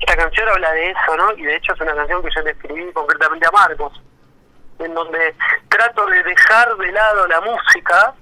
Esta 0.00 0.16
canción 0.16 0.48
habla 0.48 0.72
de 0.72 0.90
eso, 0.90 1.16
¿no? 1.16 1.32
Y 1.36 1.42
de 1.42 1.56
hecho 1.56 1.72
es 1.74 1.80
una 1.80 1.94
canción 1.94 2.22
que 2.22 2.30
yo 2.34 2.42
le 2.42 2.50
escribí 2.50 2.92
concretamente 2.92 3.46
a 3.46 3.50
Marcos, 3.50 4.00
en 4.78 4.94
donde 4.94 5.34
trato 5.68 6.06
de 6.06 6.22
dejar 6.22 6.76
de 6.76 6.92
lado 6.92 7.26
la 7.28 7.40
música 7.40 8.14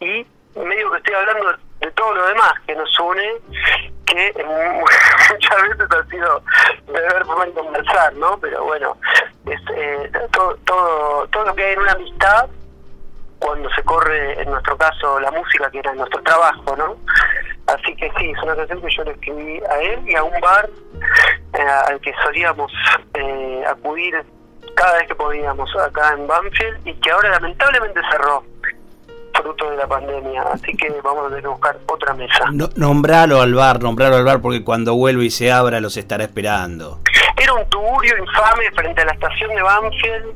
y 0.00 0.26
medio 0.56 0.90
que 0.90 0.96
estoy 0.98 1.14
hablando 1.14 1.54
de 1.80 1.90
todo 1.92 2.14
lo 2.14 2.26
demás 2.26 2.52
que 2.66 2.74
nos 2.74 3.00
une, 3.00 3.34
que 4.06 4.32
muchas 5.30 5.62
veces 5.68 5.88
ha 5.90 6.10
sido 6.10 6.42
beber, 6.86 7.24
fumar 7.24 7.48
y 7.48 7.52
conversar, 7.52 8.14
¿no? 8.14 8.38
Pero 8.40 8.64
bueno, 8.64 8.96
es, 9.46 9.60
eh, 9.74 10.10
todo, 10.32 10.56
todo, 10.64 11.28
todo 11.28 11.44
lo 11.44 11.54
que 11.54 11.64
hay 11.64 11.72
en 11.74 11.80
una 11.80 11.92
amistad 11.92 12.48
cuando 13.38 13.70
se 13.70 13.82
corre, 13.84 14.40
en 14.40 14.50
nuestro 14.50 14.76
caso, 14.76 15.20
la 15.20 15.30
música, 15.30 15.70
que 15.70 15.78
era 15.78 15.94
nuestro 15.94 16.22
trabajo, 16.22 16.76
¿no? 16.76 16.96
Así 17.80 17.94
que 17.96 18.10
sí, 18.18 18.30
es 18.30 18.42
una 18.42 18.56
canción 18.56 18.80
que 18.80 18.88
yo 18.90 19.04
le 19.04 19.10
escribí 19.12 19.60
a 19.70 19.80
él 19.80 20.00
y 20.06 20.14
a 20.14 20.22
un 20.22 20.40
bar 20.40 20.68
eh, 21.54 21.62
al 21.88 22.00
que 22.00 22.12
solíamos 22.24 22.72
eh, 23.14 23.62
acudir 23.68 24.14
cada 24.74 24.98
vez 24.98 25.08
que 25.08 25.14
podíamos 25.14 25.74
acá 25.76 26.14
en 26.16 26.26
Banfield 26.26 26.86
y 26.86 26.94
que 26.94 27.10
ahora 27.10 27.30
lamentablemente 27.30 28.00
cerró 28.10 28.44
fruto 29.34 29.70
de 29.70 29.76
la 29.76 29.86
pandemia, 29.86 30.42
así 30.52 30.76
que 30.76 30.90
vamos 31.02 31.26
a 31.26 31.28
tener 31.28 31.42
que 31.42 31.48
buscar 31.48 31.78
otra 31.86 32.14
mesa. 32.14 32.46
No, 32.52 32.68
nombralo 32.76 33.40
al 33.40 33.54
bar, 33.54 33.80
nombralo 33.80 34.16
al 34.16 34.24
bar 34.24 34.40
porque 34.40 34.64
cuando 34.64 34.94
vuelva 34.94 35.22
y 35.22 35.30
se 35.30 35.52
abra 35.52 35.80
los 35.80 35.96
estará 35.96 36.24
esperando. 36.24 37.00
Era 37.36 37.54
un 37.54 37.68
tugurio 37.70 38.16
infame 38.18 38.70
frente 38.74 39.02
a 39.02 39.04
la 39.04 39.12
estación 39.12 39.50
de 39.54 39.62
Banfield, 39.62 40.26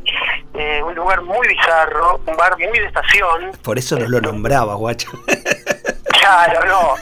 eh, 0.55 0.83
un 0.85 0.95
lugar 0.95 1.23
muy 1.23 1.47
bizarro, 1.49 2.21
un 2.27 2.37
bar 2.37 2.57
muy 2.59 2.79
de 2.79 2.87
estación. 2.87 3.53
Por 3.63 3.79
eso 3.79 3.99
no 3.99 4.09
lo 4.09 4.21
nombraba, 4.21 4.75
guacho. 4.75 5.11
Claro, 6.23 6.65
no. 6.67 6.95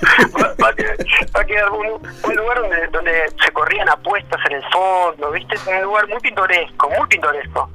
Va, 0.43 0.55
va 0.65 1.41
a 1.41 1.45
quedar 1.45 1.71
un, 1.71 2.01
lugar 2.35 2.61
donde, 2.61 2.87
donde 2.89 3.29
se 3.45 3.53
corrían 3.53 3.89
apuestas 3.89 4.41
en 4.47 4.57
el 4.57 4.65
fondo, 4.73 5.31
¿viste? 5.31 5.57
Un 5.67 5.83
lugar 5.83 6.09
muy 6.09 6.21
pintoresco, 6.21 6.89
muy 6.89 7.07
pintoresco. 7.07 7.69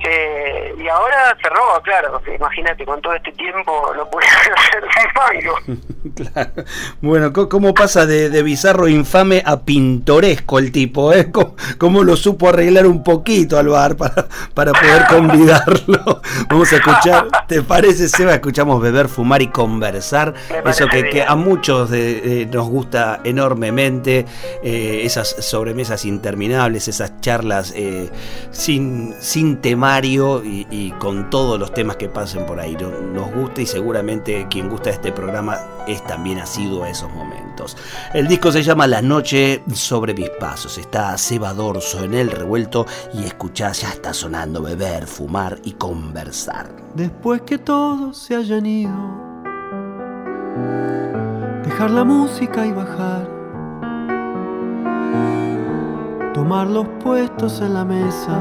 Eh, 0.00 0.74
y 0.76 0.88
ahora 0.88 1.36
cerró, 1.40 1.80
claro, 1.84 2.20
imagínate, 2.26 2.84
con 2.84 3.00
todo 3.00 3.14
este 3.14 3.30
tiempo 3.32 3.92
no 3.94 4.10
puede 4.10 4.26
hacer 4.56 4.82
un 4.82 4.90
mango. 5.14 5.58
claro. 6.14 6.64
Bueno, 7.00 7.32
¿cómo 7.32 7.74
pasa 7.74 8.06
de, 8.06 8.30
de, 8.30 8.42
bizarro 8.42 8.88
infame 8.88 9.42
a 9.44 9.60
pintoresco 9.60 10.58
el 10.58 10.72
tipo? 10.72 11.12
¿eh? 11.12 11.30
¿Cómo, 11.32 11.56
¿Cómo, 11.78 12.04
lo 12.04 12.16
supo 12.16 12.48
arreglar 12.48 12.86
un 12.86 13.02
poquito 13.02 13.58
al 13.58 13.68
bar 13.68 13.96
para, 13.96 14.26
para 14.54 14.72
poder 14.72 15.06
convidarlo? 15.08 16.22
Vamos 16.48 16.72
a 16.72 16.76
escuchar, 16.76 17.28
¿te 17.46 17.62
parece, 17.62 18.08
Seba? 18.08 18.34
Escuchamos 18.34 18.80
beber, 18.80 19.08
fumar 19.08 19.42
y 19.42 19.48
conversar. 19.48 20.34
Eso 20.64 20.86
que, 20.86 21.08
que, 21.10 21.22
a 21.22 21.34
muchos 21.36 21.90
de, 21.90 22.42
eh, 22.42 22.46
nos 22.46 22.68
gusta 22.68 23.20
enormemente, 23.24 24.26
eh, 24.62 25.02
esas 25.04 25.28
sobremesas 25.28 26.04
interminables, 26.04 26.88
esas 26.88 27.20
charlas 27.20 27.72
eh, 27.76 28.10
sin, 28.50 29.14
sin 29.20 29.58
temario 29.58 30.42
y, 30.44 30.66
y, 30.70 30.90
con 30.92 31.30
todos 31.30 31.58
los 31.58 31.72
temas 31.72 31.96
que 31.96 32.08
pasen 32.08 32.46
por 32.46 32.60
ahí. 32.60 32.76
Nos 33.12 33.32
gusta 33.32 33.62
y 33.62 33.66
seguramente 33.66 34.46
quien 34.50 34.68
gusta 34.68 34.90
de 34.90 34.96
este 34.96 35.12
programa 35.12 35.58
es 35.92 36.04
también 36.04 36.38
asiduo 36.38 36.84
a 36.84 36.90
esos 36.90 37.10
momentos. 37.12 37.76
El 38.14 38.28
disco 38.28 38.52
se 38.52 38.62
llama 38.62 38.86
La 38.86 39.02
Noche 39.02 39.62
sobre 39.74 40.14
mis 40.14 40.30
pasos. 40.30 40.78
Está 40.78 41.16
Seba 41.18 41.52
Dorso 41.52 42.04
en 42.04 42.14
el 42.14 42.30
revuelto 42.30 42.86
y 43.14 43.24
escuchá, 43.24 43.72
ya 43.72 43.90
está 43.90 44.14
sonando 44.14 44.62
beber, 44.62 45.06
fumar 45.06 45.58
y 45.64 45.72
conversar. 45.72 46.68
Después 46.94 47.42
que 47.42 47.58
todos 47.58 48.16
se 48.18 48.36
hayan 48.36 48.66
ido 48.66 49.30
dejar 51.80 51.92
la 51.92 52.04
música 52.04 52.66
y 52.66 52.72
bajar, 52.72 53.26
tomar 56.34 56.66
los 56.66 56.86
puestos 57.02 57.60
en 57.60 57.74
la 57.74 57.84
mesa, 57.84 58.38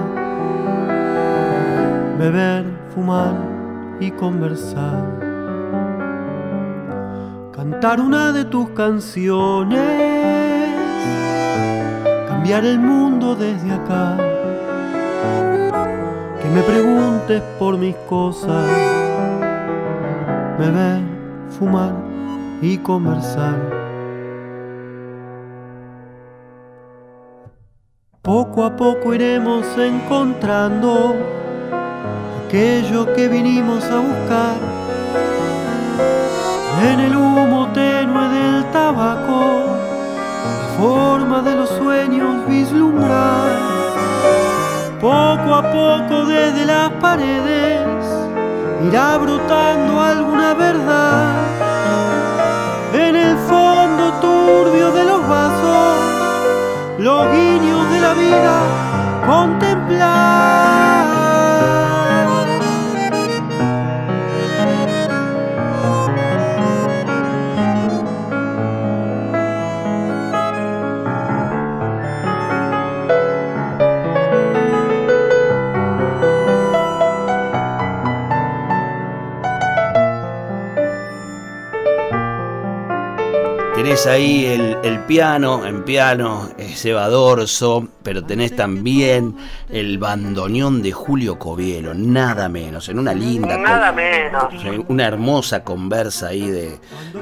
beber, 2.18 2.66
fumar 2.94 3.36
y 4.00 4.12
conversar, 4.12 5.29
cantar 7.80 8.02
una 8.02 8.34
de 8.34 8.44
tus 8.44 8.72
canciones, 8.72 9.80
cambiar 12.28 12.66
el 12.66 12.78
mundo 12.78 13.36
desde 13.36 13.72
acá, 13.72 14.18
que 16.42 16.50
me 16.50 16.62
preguntes 16.62 17.42
por 17.58 17.78
mis 17.78 17.96
cosas, 18.10 18.66
beber, 20.60 21.00
fumar 21.58 21.94
y 22.62 22.78
conversar. 22.80 23.56
Poco 28.22 28.66
a 28.66 28.76
poco 28.76 29.14
iremos 29.14 29.66
encontrando 29.78 31.16
aquello 32.46 33.14
que 33.14 33.30
vinimos 33.30 33.86
a 33.86 34.00
buscar. 34.00 34.80
En 36.82 37.00
el 37.02 37.19
tabaco, 38.72 39.78
la 40.46 40.78
forma 40.78 41.42
de 41.42 41.56
los 41.56 41.70
sueños 41.70 42.48
vislumbrar. 42.48 43.58
Poco 45.00 45.56
a 45.56 45.64
poco 45.72 46.26
desde 46.26 46.66
las 46.66 46.90
paredes 47.02 47.88
irá 48.88 49.18
brotando 49.18 50.02
alguna 50.02 50.54
verdad 50.54 51.36
en 52.94 53.16
el 53.16 53.38
fondo 53.38 54.14
turbio 54.20 54.92
de 54.92 55.04
los 55.06 55.28
vasos, 55.28 55.98
los 56.98 57.32
guiños 57.32 57.92
de 57.92 58.00
la 58.02 58.14
vida 58.14 58.90
contemplar. 59.26 60.89
Tenés 84.04 84.08
ahí 84.08 84.46
el, 84.46 84.78
el 84.84 85.00
piano, 85.00 85.66
en 85.66 85.84
piano 85.84 86.50
Seba 86.74 87.08
Dorso, 87.10 87.88
pero 88.04 88.24
tenés 88.24 88.56
también 88.56 89.36
el 89.70 89.98
bandoneón 89.98 90.82
de 90.82 90.92
Julio 90.92 91.38
Covielo, 91.38 91.94
nada 91.94 92.50
menos, 92.50 92.88
en 92.90 93.00
una 93.00 93.14
linda... 93.14 93.58
Nada 93.58 93.92
menos. 93.92 94.54
Una 94.88 95.06
hermosa 95.06 95.64
conversa 95.64 96.28
ahí 96.28 96.50
de, 96.50 96.80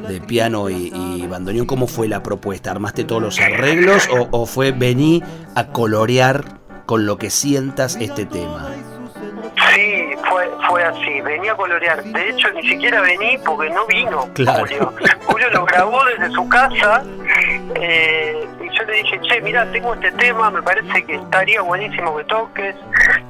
de 0.07 0.21
piano 0.21 0.69
y, 0.69 0.91
y, 0.93 1.25
bandoneón. 1.27 1.65
¿Cómo 1.65 1.87
fue 1.87 2.07
la 2.07 2.21
propuesta? 2.21 2.71
¿Armaste 2.71 3.03
todos 3.03 3.21
los 3.21 3.39
arreglos 3.39 4.07
o, 4.09 4.27
o 4.31 4.45
fue 4.45 4.71
vení 4.71 5.23
a 5.55 5.67
colorear 5.67 6.59
con 6.85 7.05
lo 7.05 7.17
que 7.17 7.29
sientas 7.29 7.97
este 7.99 8.25
tema? 8.25 8.69
Sí, 11.03 11.21
venía 11.21 11.53
a 11.53 11.55
colorear. 11.55 12.03
De 12.03 12.29
hecho, 12.29 12.51
ni 12.51 12.67
siquiera 12.67 13.01
vení 13.01 13.37
porque 13.45 13.69
no 13.69 13.85
vino 13.87 14.27
Claro. 14.33 14.59
Julio. 14.59 14.93
Julio 15.25 15.49
lo 15.51 15.65
grabó 15.65 16.03
desde 16.05 16.29
su 16.31 16.47
casa 16.49 17.03
eh, 17.75 18.47
y 18.61 18.77
yo 18.77 18.83
le 18.83 18.93
dije, 18.93 19.19
che, 19.21 19.41
mira, 19.41 19.69
tengo 19.71 19.93
este 19.93 20.11
tema, 20.13 20.49
me 20.51 20.61
parece 20.61 21.03
que 21.05 21.15
estaría 21.15 21.61
buenísimo 21.61 22.15
que 22.17 22.23
toques. 22.25 22.75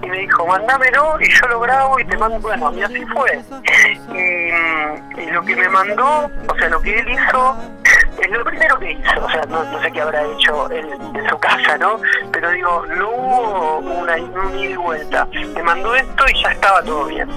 Y 0.04 0.08
me 0.08 0.18
dijo, 0.20 0.46
mándamelo 0.48 1.18
y 1.20 1.30
yo 1.30 1.48
lo 1.48 1.60
grabo 1.60 2.00
y 2.00 2.06
te 2.06 2.18
mando. 2.18 2.40
Bueno, 2.40 2.74
y 2.76 2.82
así 2.84 3.04
fue. 3.08 3.40
Y, 4.14 5.22
y 5.22 5.32
lo 5.32 5.44
que 5.44 5.56
me 5.56 5.70
mandó, 5.70 6.30
o 6.48 6.56
sea, 6.58 6.70
lo 6.70 6.82
que 6.82 7.00
él 7.00 7.10
hizo, 7.10 7.56
es 8.22 8.30
lo 8.32 8.44
primero 8.44 8.78
que 8.80 8.92
hizo. 8.92 9.24
O 9.26 9.30
sea, 9.30 9.42
no, 9.50 9.64
no 9.64 9.82
sé 9.82 9.92
qué 9.92 10.02
habrá 10.02 10.24
hecho 10.26 10.70
él 10.70 10.88
en 11.14 11.30
su 11.30 11.38
casa, 11.40 11.78
¿no? 11.78 12.00
Pero 12.32 12.50
digo, 12.52 12.86
no 12.98 13.10
hubo 13.10 13.78
una, 13.80 14.16
un 14.16 14.60
ida 14.60 14.70
y 14.72 14.76
vuelta. 14.76 15.28
Me 15.56 15.64
mandó 15.64 15.96
esto 15.96 16.26
y 16.34 16.42
ya 16.44 16.52
estaba 16.52 16.82
todo 16.84 17.06
bien. 17.06 17.28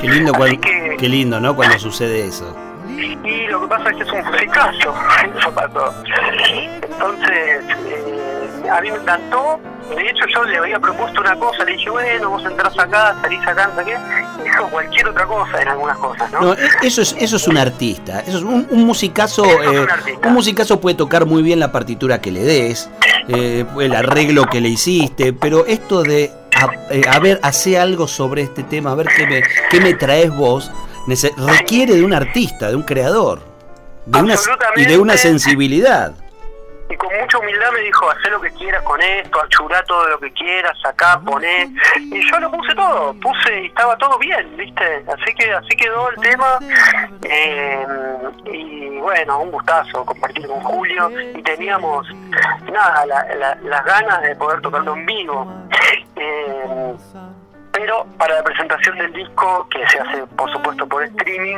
Qué 0.00 0.08
lindo, 0.08 0.32
que- 0.60 0.96
qué 0.98 1.08
lindo, 1.08 1.40
¿no? 1.40 1.54
Cuando 1.54 1.78
sucede 1.78 2.26
eso. 2.26 2.54
Y 2.88 3.46
lo 3.48 3.62
que 3.62 3.66
pasa 3.68 3.90
es 3.90 3.96
que 3.96 4.02
es 4.02 4.12
un 4.12 4.24
musicazo, 4.26 4.94
eso 5.38 5.52
pasó. 5.54 5.94
Entonces, 6.82 7.64
a 8.76 8.80
mí 8.80 8.90
me 8.90 8.96
encantó. 8.98 9.60
De 9.94 10.02
hecho, 10.08 10.24
yo 10.34 10.44
le 10.44 10.56
había 10.56 10.80
propuesto 10.80 11.20
una 11.20 11.36
cosa, 11.36 11.62
le 11.64 11.72
dije, 11.72 11.90
bueno, 11.90 12.30
vos 12.30 12.42
entrás 12.44 12.76
acá, 12.78 13.14
salís 13.20 13.46
acá, 13.46 13.68
no 13.68 13.76
sé 13.80 13.84
qué. 13.84 13.96
Hizo 14.48 14.68
cualquier 14.70 15.08
otra 15.08 15.26
cosa 15.26 15.60
en 15.62 15.68
algunas 15.68 15.98
cosas, 15.98 16.32
¿no? 16.32 16.40
No, 16.40 16.52
e- 16.54 16.58
eso 16.82 17.02
es, 17.02 17.14
eso 17.18 17.36
es 17.36 17.46
un 17.48 17.58
artista. 17.58 18.20
Eso 18.20 18.38
es 18.38 18.42
un, 18.44 18.66
un 18.70 18.84
musicazo. 18.84 19.44
Eso 19.44 19.62
es 19.62 19.68
un 19.68 19.74
eh, 20.08 20.18
un 20.26 20.32
musicazo 20.32 20.80
puede 20.80 20.96
tocar 20.96 21.26
muy 21.26 21.42
bien 21.42 21.60
la 21.60 21.70
partitura 21.70 22.20
que 22.20 22.30
le 22.32 22.42
des, 22.42 22.88
eh, 23.28 23.64
el 23.78 23.94
arreglo 23.94 24.46
que 24.46 24.60
le 24.60 24.70
hiciste, 24.70 25.32
pero 25.34 25.66
esto 25.66 26.02
de 26.02 26.32
a, 26.56 26.92
eh, 26.94 27.02
a 27.08 27.18
ver, 27.18 27.38
hace 27.42 27.78
algo 27.78 28.08
sobre 28.08 28.42
este 28.42 28.62
tema, 28.62 28.92
a 28.92 28.94
ver 28.94 29.08
qué 29.14 29.26
me, 29.26 29.42
qué 29.70 29.80
me 29.80 29.92
traes 29.94 30.30
vos, 30.34 30.72
nece- 31.06 31.34
requiere 31.36 31.94
de 31.94 32.04
un 32.04 32.14
artista, 32.14 32.68
de 32.68 32.76
un 32.76 32.82
creador, 32.84 33.42
de 34.06 34.20
una, 34.20 34.34
y 34.76 34.84
de 34.86 34.96
una 34.98 35.16
sensibilidad. 35.18 36.14
Y 36.90 36.96
con 36.96 37.08
mucha 37.18 37.38
humildad 37.38 37.72
me 37.72 37.80
dijo, 37.80 38.10
haz 38.10 38.30
lo 38.30 38.40
que 38.40 38.50
quieras 38.52 38.82
con 38.82 39.00
esto, 39.00 39.40
achurá 39.42 39.82
todo 39.84 40.06
lo 40.08 40.18
que 40.20 40.30
quieras, 40.32 40.76
sacá, 40.82 41.18
poné. 41.24 41.70
Y 41.98 42.30
yo 42.30 42.38
lo 42.40 42.50
puse 42.50 42.74
todo, 42.74 43.14
puse 43.20 43.62
y 43.62 43.66
estaba 43.66 43.96
todo 43.96 44.18
bien, 44.18 44.54
¿viste? 44.56 45.02
Así 45.08 45.34
que 45.34 45.50
así 45.52 45.68
quedó 45.76 46.10
el 46.10 46.16
tema. 46.16 46.58
Eh, 47.22 47.86
y 48.52 48.98
bueno, 48.98 49.40
un 49.40 49.50
gustazo 49.50 50.04
compartir 50.04 50.46
con 50.46 50.60
Julio. 50.60 51.10
Y 51.34 51.42
teníamos, 51.42 52.06
nada, 52.70 53.06
la- 53.06 53.34
la- 53.34 53.58
las 53.62 53.84
ganas 53.84 54.22
de 54.22 54.36
poder 54.36 54.60
tocarlo 54.60 54.94
en 54.94 55.06
vivo. 55.06 55.52
Eh, 56.16 56.94
pero 57.74 58.06
para 58.16 58.36
la 58.36 58.42
presentación 58.44 58.96
del 58.98 59.12
disco, 59.12 59.66
que 59.70 59.86
se 59.88 59.98
hace 59.98 60.24
por 60.36 60.50
supuesto 60.52 60.86
por 60.86 61.02
streaming, 61.04 61.56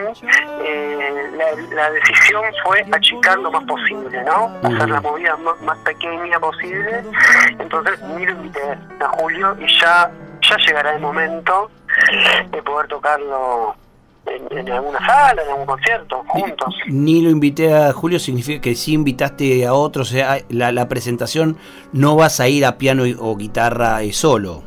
eh, 0.64 1.31
la, 1.37 1.74
la 1.76 1.90
decisión 1.90 2.42
fue 2.64 2.85
achicar 2.90 3.38
lo 3.38 3.50
más 3.50 3.64
posible, 3.64 4.22
¿no? 4.24 4.50
Hacer 4.62 4.88
la 4.88 5.00
movida 5.02 5.37
más, 5.37 5.61
más 5.62 5.79
pequeña 5.79 6.40
posible. 6.40 7.02
Entonces 7.59 8.00
ni 8.16 8.24
lo 8.26 8.33
invité 8.33 8.62
a 9.00 9.09
Julio 9.18 9.57
y 9.61 9.66
ya, 9.81 10.11
ya 10.48 10.57
llegará 10.66 10.94
el 10.94 11.00
momento 11.00 11.70
de 12.50 12.62
poder 12.62 12.88
tocarlo 12.88 13.74
en, 14.26 14.59
en 14.59 14.72
alguna 14.72 14.98
sala, 15.07 15.42
en 15.42 15.50
algún 15.50 15.66
concierto, 15.66 16.24
juntos. 16.29 16.74
Ni 16.87 17.20
lo 17.22 17.31
invité 17.31 17.72
a 17.74 17.92
Julio, 17.92 18.18
significa 18.18 18.61
que 18.62 18.74
sí 18.74 18.92
invitaste 18.94 19.66
a 19.66 19.74
otros, 19.74 20.11
o 20.11 20.12
sea, 20.14 20.38
la, 20.48 20.72
la 20.72 20.88
presentación 20.88 21.57
no 21.92 22.16
vas 22.16 22.40
a 22.40 22.48
ir 22.48 22.64
a 22.66 22.76
piano 22.79 23.07
y- 23.07 23.16
o 23.18 23.37
guitarra 23.37 24.02
y 24.02 24.12
solo. 24.12 24.62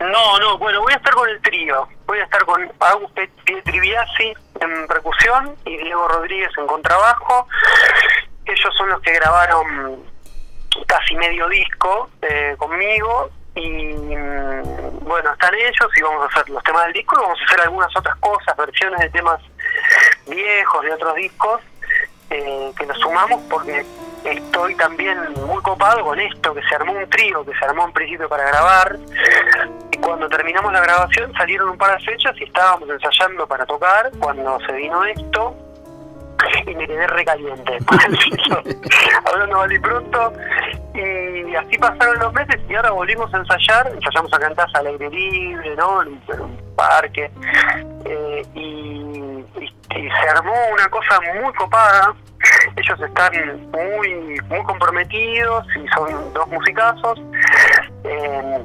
No, 0.00 0.38
no, 0.38 0.58
bueno, 0.58 0.80
voy 0.80 0.92
a 0.92 0.96
estar 0.96 1.14
con 1.14 1.28
el 1.28 1.40
trío. 1.42 1.88
Voy 2.06 2.18
a 2.20 2.24
estar 2.24 2.44
con 2.44 2.70
Agus 2.80 3.12
Pietribiasi 3.44 4.32
en 4.60 4.86
percusión 4.86 5.56
y 5.64 5.76
Diego 5.76 6.06
Rodríguez 6.08 6.50
en 6.56 6.66
contrabajo. 6.66 7.46
Ellos 8.46 8.74
son 8.76 8.90
los 8.90 9.00
que 9.02 9.12
grabaron 9.12 10.04
casi 10.86 11.16
medio 11.16 11.48
disco 11.48 12.10
eh, 12.22 12.54
conmigo 12.58 13.30
y 13.54 13.68
mm, 13.68 15.00
bueno, 15.00 15.32
están 15.32 15.54
ellos 15.54 15.88
y 15.96 16.02
vamos 16.02 16.22
a 16.22 16.26
hacer 16.26 16.48
los 16.50 16.62
temas 16.62 16.84
del 16.84 16.92
disco 16.92 17.16
y 17.18 17.22
vamos 17.22 17.40
a 17.40 17.44
hacer 17.44 17.60
algunas 17.62 17.96
otras 17.96 18.16
cosas, 18.16 18.56
versiones 18.56 19.00
de 19.00 19.10
temas 19.10 19.40
viejos 20.26 20.82
de 20.82 20.92
otros 20.92 21.14
discos 21.16 21.60
eh, 22.30 22.72
que 22.76 22.86
nos 22.86 22.98
sumamos 22.98 23.40
porque 23.48 23.84
estoy 24.24 24.74
también 24.76 25.18
muy 25.46 25.62
copado 25.62 26.04
con 26.04 26.18
esto, 26.20 26.54
que 26.54 26.62
se 26.62 26.74
armó 26.74 26.92
un 26.92 27.08
trío, 27.08 27.44
que 27.44 27.56
se 27.58 27.64
armó 27.64 27.84
en 27.86 27.92
principio 27.92 28.28
para 28.28 28.44
grabar 28.44 28.98
terminamos 30.58 30.72
la 30.72 30.80
grabación 30.80 31.32
salieron 31.34 31.70
un 31.70 31.78
par 31.78 31.96
de 31.98 32.04
fechas 32.04 32.34
y 32.40 32.44
estábamos 32.44 32.88
ensayando 32.90 33.46
para 33.46 33.64
tocar 33.66 34.10
cuando 34.18 34.58
se 34.66 34.72
vino 34.72 35.04
esto. 35.04 35.56
Y 36.66 36.74
me 36.74 36.86
quedé 36.86 37.06
recaliente 37.08 37.78
hablando 39.24 39.56
mal 39.56 39.72
y 39.72 39.78
pronto. 39.80 40.32
Y 40.94 41.54
así 41.54 41.78
pasaron 41.78 42.18
los 42.20 42.32
meses 42.32 42.60
y 42.68 42.74
ahora 42.76 42.90
volvimos 42.92 43.32
a 43.34 43.38
ensayar. 43.38 43.88
Ensayamos 43.92 44.32
a 44.32 44.38
cantar 44.38 44.68
al 44.74 44.86
aire 44.86 45.10
libre 45.10 45.74
¿no? 45.76 46.02
en 46.02 46.08
un, 46.08 46.22
en 46.28 46.74
parque. 46.76 47.30
Eh, 48.04 48.42
y, 48.54 48.60
y- 48.60 49.74
y 49.96 50.08
se 50.10 50.28
armó 50.28 50.52
una 50.72 50.88
cosa 50.88 51.18
muy 51.42 51.52
copada. 51.54 52.14
Ellos 52.76 53.00
están 53.00 53.32
muy 53.72 54.40
muy 54.48 54.62
comprometidos 54.62 55.66
y 55.76 55.88
son 55.88 56.32
dos 56.34 56.46
musicazos. 56.48 57.18
Eh, 58.04 58.64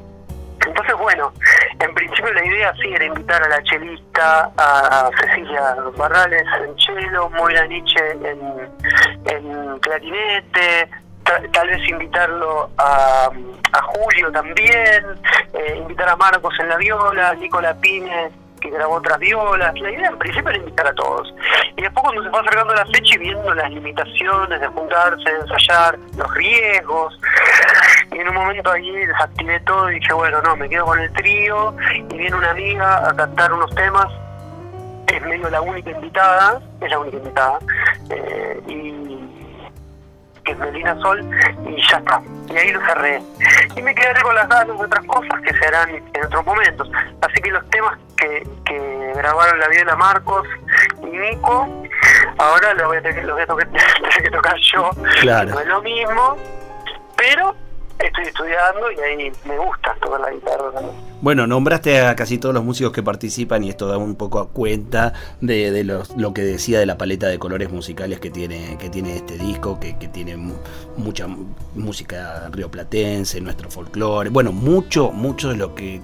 entonces, 0.66 0.96
bueno, 0.98 1.34
en 1.80 1.94
principio 1.94 2.34
la 2.34 2.46
idea 2.46 2.74
sí 2.82 2.94
era 2.94 3.06
invitar 3.06 3.44
a 3.44 3.50
la 3.50 3.64
chelista, 3.64 4.52
a 4.58 5.10
Cecilia 5.22 5.76
Barrales 5.98 6.44
en 6.62 6.76
cello, 6.78 7.30
Moira 7.32 7.66
Nietzsche 7.68 8.12
en, 9.26 9.80
clarinete, 9.80 10.90
ta- 11.24 11.42
tal 11.52 11.68
vez 11.68 11.88
invitarlo 11.90 12.70
a, 12.78 13.30
Julio 13.86 14.32
también, 14.32 15.04
eh, 15.54 15.76
invitar 15.78 16.10
a 16.10 16.16
Marcos 16.16 16.54
en 16.60 16.70
la 16.70 16.78
viola, 16.78 17.34
Nicola 17.36 17.74
Pine 17.76 18.30
que 18.64 18.70
grabó 18.70 18.96
otras 18.96 19.20
violas. 19.20 19.78
La 19.80 19.92
idea 19.92 20.08
en 20.08 20.18
principio 20.18 20.50
era 20.50 20.58
invitar 20.58 20.88
a 20.88 20.96
todos. 20.96 21.34
Y 21.76 21.82
después 21.82 22.04
cuando 22.04 22.24
se 22.24 22.30
fue 22.30 22.40
acercando 22.40 22.74
la 22.74 22.86
fecha 22.86 23.16
y 23.16 23.18
viendo 23.18 23.54
las 23.54 23.70
limitaciones 23.70 24.60
de 24.60 24.68
juntarse, 24.68 25.32
de 25.32 25.40
ensayar, 25.40 26.00
los 26.18 26.34
riesgos, 26.34 27.20
y 28.12 28.20
en 28.20 28.28
un 28.30 28.36
momento 28.36 28.72
ahí 28.72 28.92
desactivé 29.06 29.60
todo 29.62 29.92
y 29.92 30.00
dije, 30.00 30.14
bueno, 30.14 30.42
no, 30.42 30.56
me 30.56 30.70
quedo 30.70 30.86
con 30.86 31.00
el 31.00 31.12
trío 31.14 31.76
y 31.94 32.18
viene 32.18 32.36
una 32.36 32.52
amiga 32.52 33.10
a 33.10 33.16
cantar 33.16 33.52
unos 33.52 33.74
temas, 33.76 34.08
es 35.08 35.22
medio 35.22 35.50
la 35.50 35.62
única 35.62 35.92
invitada, 35.92 36.62
es 36.80 36.90
la 36.90 37.00
única 37.00 37.18
invitada, 37.18 37.60
eh, 38.10 38.62
y 38.68 39.23
que 40.44 40.52
es 40.52 40.58
Melina 40.58 40.96
Sol, 41.02 41.22
y 41.66 41.76
ya 41.90 41.98
está. 41.98 42.22
Y 42.50 42.58
ahí 42.58 42.72
lo 42.72 42.80
cerré. 42.86 43.22
Y 43.76 43.82
me 43.82 43.96
quedaré 43.96 44.22
con 44.22 44.36
las 44.36 44.48
de 44.50 44.72
otras 44.72 45.06
cosas 45.06 45.42
que 45.42 45.54
se 45.58 45.66
harán 45.68 45.90
en 45.92 46.26
otros 46.26 46.46
momentos. 46.46 46.90
Así 47.22 47.42
que 47.42 47.52
los 47.52 47.68
temas 47.70 47.98
que, 48.18 48.48
que 48.66 49.12
grabaron 49.16 49.60
la 49.60 49.68
viola 49.70 49.96
Marcos 49.96 50.48
y 51.02 51.06
Nico, 51.18 51.68
ahora 52.38 52.74
los 52.74 52.88
voy 52.88 52.98
a 52.98 53.02
tener, 53.02 53.24
los 53.26 53.34
voy 53.36 53.44
a 53.44 53.48
tocar- 53.48 53.68
tener 53.72 54.24
que 54.24 54.30
tocar 54.32 54.56
yo. 54.74 54.90
Claro. 55.22 55.50
No 55.52 55.60
es 55.60 55.68
lo 55.68 55.82
mismo, 55.82 56.38
pero 57.16 57.56
estoy 58.08 58.26
estudiando 58.26 58.92
y 58.92 59.00
ahí 59.00 59.32
me 59.46 59.58
gusta 59.58 59.96
tocar 60.02 60.20
la 60.22 60.32
guitarra 60.32 60.72
también. 60.74 60.96
Bueno, 61.22 61.48
nombraste 61.48 62.02
a 62.02 62.16
casi 62.16 62.38
todos 62.38 62.54
los 62.54 62.64
músicos 62.66 62.92
que 62.92 63.02
participan 63.02 63.64
y 63.64 63.70
esto 63.70 63.88
da 63.88 63.98
un 63.98 64.16
poco 64.16 64.40
a 64.40 64.50
cuenta 64.50 65.14
de, 65.42 65.72
de 65.72 65.84
los- 65.86 66.16
lo 66.18 66.34
que 66.34 66.42
decía 66.42 66.80
de 66.80 66.86
la 66.86 66.98
paleta 66.98 67.28
de 67.28 67.40
colores 67.40 67.72
musicales 67.72 68.20
que 68.20 68.30
tiene, 68.30 68.78
que 68.78 68.90
tiene 68.90 69.16
este 69.16 69.38
disco, 69.38 69.80
que, 69.80 69.98
que 69.98 70.08
tiene 70.10 70.36
mu- 70.36 70.56
mucha 70.98 71.28
mu- 71.28 71.46
música 71.76 72.50
rioplatense, 72.52 73.40
nuestro 73.40 73.70
folclore, 73.72 74.30
bueno, 74.30 74.52
mucho, 74.52 75.12
mucho 75.12 75.50
de 75.50 75.56
lo 75.56 75.74
que 75.76 76.02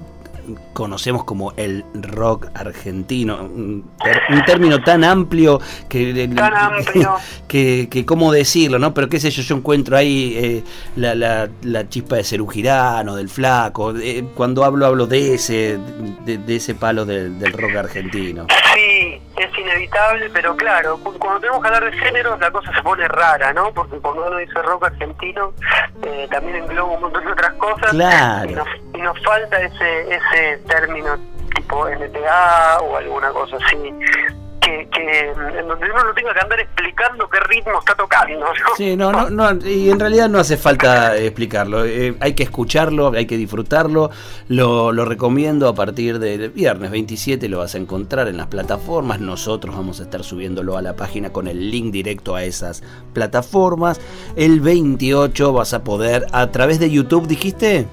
conocemos 0.74 1.24
como 1.24 1.54
el 1.58 1.84
rock 1.94 2.48
argentino, 2.54 3.38
un, 3.44 3.90
ter- 4.04 4.22
un 4.30 4.46
término 4.46 4.82
tan 4.84 5.04
amplio 5.04 5.60
que 5.88 6.30
Tan 6.36 6.56
amplio. 6.56 7.16
que, 7.48 7.88
que 7.90 8.06
cómo 8.06 8.32
decirlo, 8.32 8.80
¿no? 8.80 8.94
Pero 8.94 9.10
qué 9.10 9.20
sé 9.20 9.30
yo, 9.32 9.42
yo 9.42 9.56
encuentro 9.56 9.98
ahí 9.98 10.34
eh, 10.38 10.64
la, 10.96 11.16
la, 11.16 11.50
la 11.64 11.88
chispa 11.90 12.16
de 12.18 12.24
Cerú 12.24 12.48
Girano, 12.48 13.16
del 13.16 13.30
Flaco, 13.30 13.94
eh, 13.96 14.26
cuando 14.36 14.64
hablo 14.64 14.86
hablo 14.86 15.08
de 15.08 15.36
ese, 15.36 15.78
de, 16.26 16.38
de 16.38 16.56
ese 16.56 16.76
palo 16.76 17.06
del, 17.06 17.38
del 17.40 17.54
rock 17.54 17.76
argentino. 17.76 18.48
Sí, 18.74 19.22
es 19.38 19.58
inevitable 19.60 20.30
pero 20.34 20.56
claro, 20.56 21.00
cuando 21.20 21.40
tenemos 21.40 21.62
que 21.62 21.68
hablar 21.68 21.92
de 21.92 21.98
género 21.98 22.38
la 22.38 22.52
cosa 22.52 22.74
se 22.74 22.82
pone 22.84 23.08
rara, 23.08 23.52
¿no? 23.54 23.72
Porque 23.74 23.98
cuando 23.98 24.28
uno 24.28 24.38
dice 24.38 24.54
rock 24.62 24.86
argentino, 24.86 25.54
eh, 26.04 26.28
también 26.32 26.58
engloba 26.58 26.94
un 26.96 27.02
montón 27.02 27.26
de 27.26 27.32
otras 27.32 27.54
cosas. 27.54 27.92
Claro. 27.92 28.50
Y 28.52 28.56
nos, 28.56 28.68
nos 29.00 29.20
falta 29.24 29.62
ese, 29.62 30.16
ese 30.16 30.58
término 30.68 31.18
tipo 31.56 31.88
NTA 31.90 32.80
o 32.82 32.98
alguna 32.98 33.30
cosa 33.32 33.58
así 33.58 33.94
que, 34.92 35.30
en 35.60 35.68
donde 35.68 35.86
uno 35.92 36.04
no 36.04 36.14
tenga 36.14 36.34
que 36.34 36.40
andar 36.40 36.60
explicando 36.60 37.30
qué 37.30 37.40
ritmo 37.42 37.80
está 37.80 37.96
tocando. 37.96 38.46
Sí, 38.78 38.96
no, 38.96 39.30
no, 39.30 39.66
y 39.66 39.90
en 39.90 40.00
realidad 40.00 40.30
no 40.30 40.40
hace 40.40 40.58
falta 40.58 41.18
explicarlo. 41.18 41.86
Eh, 41.86 42.16
hay 42.20 42.34
que 42.34 42.44
escucharlo, 42.44 43.12
hay 43.16 43.26
que 43.26 43.38
disfrutarlo. 43.38 44.12
Lo, 44.48 44.92
lo 44.92 45.06
recomiendo 45.06 45.68
a 45.68 45.76
partir 45.76 46.20
del 46.20 46.50
viernes 46.50 46.92
27, 46.92 47.48
lo 47.50 47.60
vas 47.60 47.76
a 47.76 47.78
encontrar 47.78 48.28
en 48.28 48.38
las 48.38 48.48
plataformas. 48.48 49.20
Nosotros 49.20 49.76
vamos 49.76 50.00
a 50.00 50.04
estar 50.04 50.24
subiéndolo 50.24 50.78
a 50.78 50.82
la 50.82 50.96
página 50.96 51.32
con 51.32 51.48
el 51.48 51.72
link 51.72 51.92
directo 51.92 52.36
a 52.36 52.44
esas 52.44 52.84
plataformas. 53.14 54.00
El 54.36 54.60
28 54.60 55.54
vas 55.54 55.74
a 55.74 55.84
poder, 55.84 56.26
a 56.32 56.48
través 56.52 56.80
de 56.80 56.90
YouTube, 56.90 57.28
dijiste. 57.28 57.88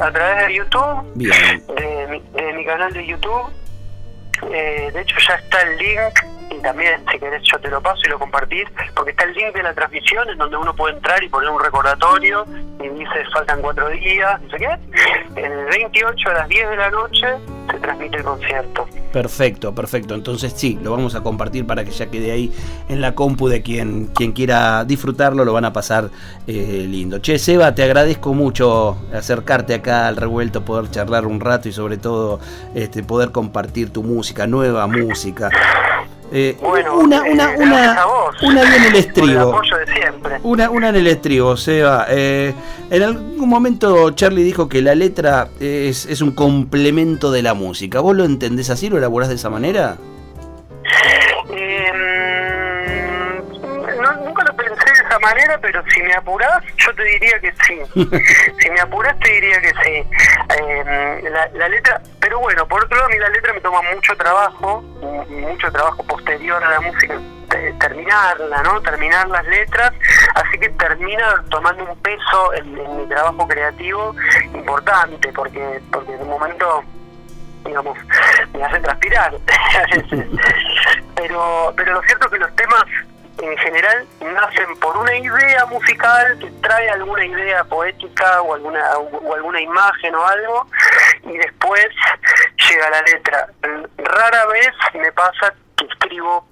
A 0.00 0.12
través 0.12 0.46
de 0.46 0.54
YouTube. 0.54 1.12
Bien. 1.14 1.62
de 1.66 2.52
mi 2.54 2.64
canal 2.64 2.92
de 2.92 3.06
YouTube 3.06 3.52
eh, 4.42 4.90
de 4.92 5.00
hecho 5.00 5.16
ya 5.26 5.34
está 5.34 5.62
el 5.62 5.76
link 5.78 6.37
también 6.62 7.00
si 7.10 7.18
querés 7.18 7.42
yo 7.42 7.58
te 7.58 7.68
lo 7.68 7.80
paso 7.80 8.00
y 8.04 8.08
lo 8.08 8.18
compartís 8.18 8.64
porque 8.94 9.10
está 9.10 9.24
el 9.24 9.34
link 9.34 9.54
de 9.54 9.62
la 9.62 9.74
transmisión 9.74 10.28
en 10.28 10.38
donde 10.38 10.56
uno 10.56 10.74
puede 10.74 10.94
entrar 10.94 11.22
y 11.22 11.28
poner 11.28 11.50
un 11.50 11.62
recordatorio 11.62 12.44
y 12.80 12.88
dice 12.88 13.24
faltan 13.32 13.60
cuatro 13.60 13.88
días, 13.90 14.40
no 14.42 14.50
sé 14.50 14.56
qué. 14.58 15.40
El 15.40 15.64
28 15.66 16.30
a 16.30 16.32
las 16.34 16.48
10 16.48 16.70
de 16.70 16.76
la 16.76 16.90
noche 16.90 17.26
se 17.70 17.78
transmite 17.78 18.16
el 18.16 18.24
concierto. 18.24 18.86
Perfecto, 19.12 19.74
perfecto. 19.74 20.14
Entonces 20.14 20.52
sí, 20.56 20.78
lo 20.82 20.90
vamos 20.90 21.14
a 21.14 21.22
compartir 21.22 21.66
para 21.66 21.84
que 21.84 21.90
ya 21.90 22.06
quede 22.06 22.30
ahí 22.30 22.52
en 22.88 23.00
la 23.00 23.14
compu 23.14 23.48
de 23.48 23.62
quien, 23.62 24.06
quien 24.14 24.32
quiera 24.32 24.84
disfrutarlo, 24.84 25.44
lo 25.44 25.52
van 25.52 25.64
a 25.64 25.72
pasar 25.72 26.10
eh, 26.46 26.86
lindo. 26.88 27.18
Che, 27.18 27.38
Seba, 27.38 27.74
te 27.74 27.82
agradezco 27.82 28.34
mucho 28.34 28.98
acercarte 29.12 29.74
acá 29.74 30.08
al 30.08 30.16
revuelto, 30.16 30.64
poder 30.64 30.90
charlar 30.90 31.26
un 31.26 31.40
rato 31.40 31.68
y 31.68 31.72
sobre 31.72 31.96
todo 31.96 32.40
este, 32.74 33.02
poder 33.02 33.30
compartir 33.32 33.90
tu 33.90 34.02
música, 34.02 34.46
nueva 34.46 34.86
música. 34.86 35.50
Eh, 36.30 36.56
bueno, 36.60 36.98
una, 36.98 37.22
una, 37.22 37.54
eh, 37.54 37.56
una, 37.58 38.04
una 38.42 38.76
en 38.76 38.84
el 38.84 38.96
estribo. 38.96 39.60
de 39.60 39.92
siempre. 39.94 40.38
Una, 40.42 40.70
una 40.70 40.88
en 40.90 40.96
el 40.96 41.06
estribo, 41.06 41.56
Seba. 41.56 42.06
Eh, 42.08 42.52
en 42.90 43.02
algún 43.02 43.48
momento 43.48 44.10
Charlie 44.10 44.42
dijo 44.42 44.68
que 44.68 44.82
la 44.82 44.94
letra 44.94 45.48
es, 45.60 46.06
es 46.06 46.20
un 46.20 46.32
complemento 46.32 47.30
de 47.30 47.42
la 47.42 47.54
música. 47.54 48.00
¿Vos 48.00 48.14
lo 48.14 48.24
entendés 48.24 48.70
así? 48.70 48.88
¿Lo 48.90 48.98
elaborás 48.98 49.28
de 49.28 49.36
esa 49.36 49.50
manera? 49.50 49.96
Manera, 55.28 55.58
pero 55.60 55.82
si 55.92 56.02
me 56.02 56.14
apurás, 56.14 56.62
yo 56.76 56.94
te 56.94 57.04
diría 57.04 57.38
que 57.40 57.52
sí. 57.66 57.80
si 58.60 58.70
me 58.70 58.80
apurás, 58.80 59.18
te 59.20 59.30
diría 59.30 59.60
que 59.60 59.72
sí. 59.84 60.06
Em, 60.58 61.24
la, 61.54 61.68
letra, 61.68 62.00
pero 62.20 62.40
bueno, 62.40 62.66
por 62.66 62.84
otro 62.84 62.96
lado, 62.96 63.08
a 63.08 63.12
mí 63.12 63.18
la 63.18 63.28
letra 63.28 63.52
me 63.52 63.60
toma 63.60 63.82
mucho 63.94 64.16
trabajo, 64.16 64.82
mucho 65.28 65.70
trabajo 65.70 66.02
posterior 66.04 66.62
a 66.62 66.70
la 66.70 66.80
música, 66.80 67.18
terminarla, 67.78 68.62
¿no? 68.62 68.80
Terminar 68.80 69.28
las 69.28 69.46
letras, 69.46 69.92
así 70.34 70.58
que 70.58 70.70
termina 70.70 71.44
tomando 71.50 71.84
un 71.84 71.98
peso 72.00 72.54
en, 72.54 72.72
mi 72.72 73.06
trabajo 73.08 73.46
creativo 73.46 74.14
importante, 74.54 75.30
porque, 75.32 75.80
porque 75.92 76.14
en 76.14 76.22
un 76.22 76.28
momento 76.30 76.84
digamos, 77.64 77.98
me 78.54 78.64
hace 78.64 78.80
transpirar. 78.80 79.32
pero, 81.16 81.74
pero 81.76 81.92
lo 81.92 82.02
cierto 82.02 82.26
es 82.26 82.32
que 82.32 82.38
los 82.38 82.56
temas 82.56 82.84
nacen 84.40 84.76
por 84.78 84.96
una 84.96 85.16
idea 85.16 85.66
musical 85.66 86.38
que 86.38 86.50
trae 86.62 86.88
alguna 86.90 87.24
idea 87.24 87.64
poética 87.64 88.42
o 88.42 88.54
alguna 88.54 88.80
o 88.98 89.34
alguna 89.34 89.60
imagen 89.60 90.14
o 90.14 90.24
algo 90.24 90.66
y 91.24 91.36
después 91.36 91.88
llega 92.68 92.90
la 92.90 93.02
letra. 93.02 93.48
Rara 93.96 94.46
vez 94.46 94.70
me 94.94 95.10
pasa 95.12 95.54
que 95.76 95.86
escribo 95.86 96.46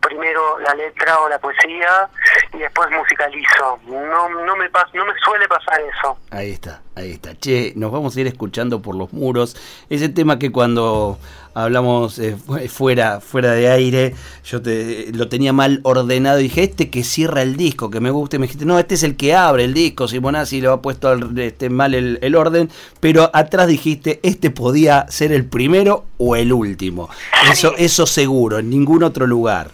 primero 0.00 0.58
la 0.60 0.74
letra 0.74 1.20
o 1.20 1.28
la 1.28 1.38
poesía 1.38 2.08
y 2.52 2.58
después 2.58 2.88
musicalizo. 2.90 3.78
No, 3.86 4.28
no, 4.28 4.56
me 4.56 4.68
pas, 4.70 4.92
no 4.94 5.04
me 5.04 5.12
suele 5.24 5.46
pasar 5.48 5.80
eso. 5.80 6.18
Ahí 6.30 6.52
está, 6.52 6.82
ahí 6.96 7.12
está. 7.12 7.34
Che, 7.36 7.72
nos 7.76 7.90
vamos 7.90 8.16
a 8.16 8.20
ir 8.20 8.26
escuchando 8.26 8.82
por 8.82 8.94
los 8.94 9.12
muros. 9.12 9.56
Ese 9.88 10.08
tema 10.08 10.38
que 10.38 10.50
cuando 10.52 11.18
hablamos 11.54 12.18
eh, 12.18 12.36
fuera, 12.68 13.20
fuera 13.20 13.52
de 13.52 13.70
aire, 13.70 14.14
yo 14.44 14.62
te, 14.62 15.12
lo 15.12 15.28
tenía 15.28 15.52
mal 15.52 15.80
ordenado 15.82 16.40
y 16.40 16.44
dije, 16.44 16.62
este 16.62 16.90
que 16.90 17.04
cierra 17.04 17.42
el 17.42 17.56
disco, 17.56 17.90
que 17.90 18.00
me 18.00 18.10
gusta, 18.10 18.36
y 18.36 18.38
me 18.38 18.46
dijiste, 18.46 18.64
no, 18.64 18.78
este 18.78 18.94
es 18.94 19.02
el 19.02 19.16
que 19.16 19.34
abre 19.34 19.64
el 19.64 19.74
disco, 19.74 20.08
Simonazzi 20.08 20.60
lo 20.60 20.72
ha 20.72 20.82
puesto 20.82 21.12
este, 21.38 21.70
mal 21.70 21.94
el, 21.94 22.18
el, 22.22 22.36
orden, 22.36 22.70
pero 23.00 23.30
atrás 23.32 23.66
dijiste, 23.66 24.20
este 24.22 24.50
podía 24.50 25.06
ser 25.08 25.32
el 25.32 25.44
primero 25.44 26.04
o 26.18 26.36
el 26.36 26.52
último. 26.52 27.08
Eso, 27.50 27.74
eso 27.76 28.06
seguro, 28.06 28.58
en 28.58 28.70
ningún 28.70 29.02
otro 29.02 29.26
lugar. 29.26 29.70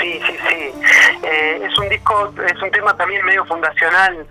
Sí, 0.00 0.20
sí, 0.26 0.32
sí. 0.48 0.56
Eh, 1.22 1.60
es 1.64 1.78
un 1.78 1.88
disco, 1.88 2.32
es 2.46 2.62
un 2.62 2.70
tema 2.70 2.96
también 2.96 3.24
medio 3.24 3.44
fundacional 3.46 4.26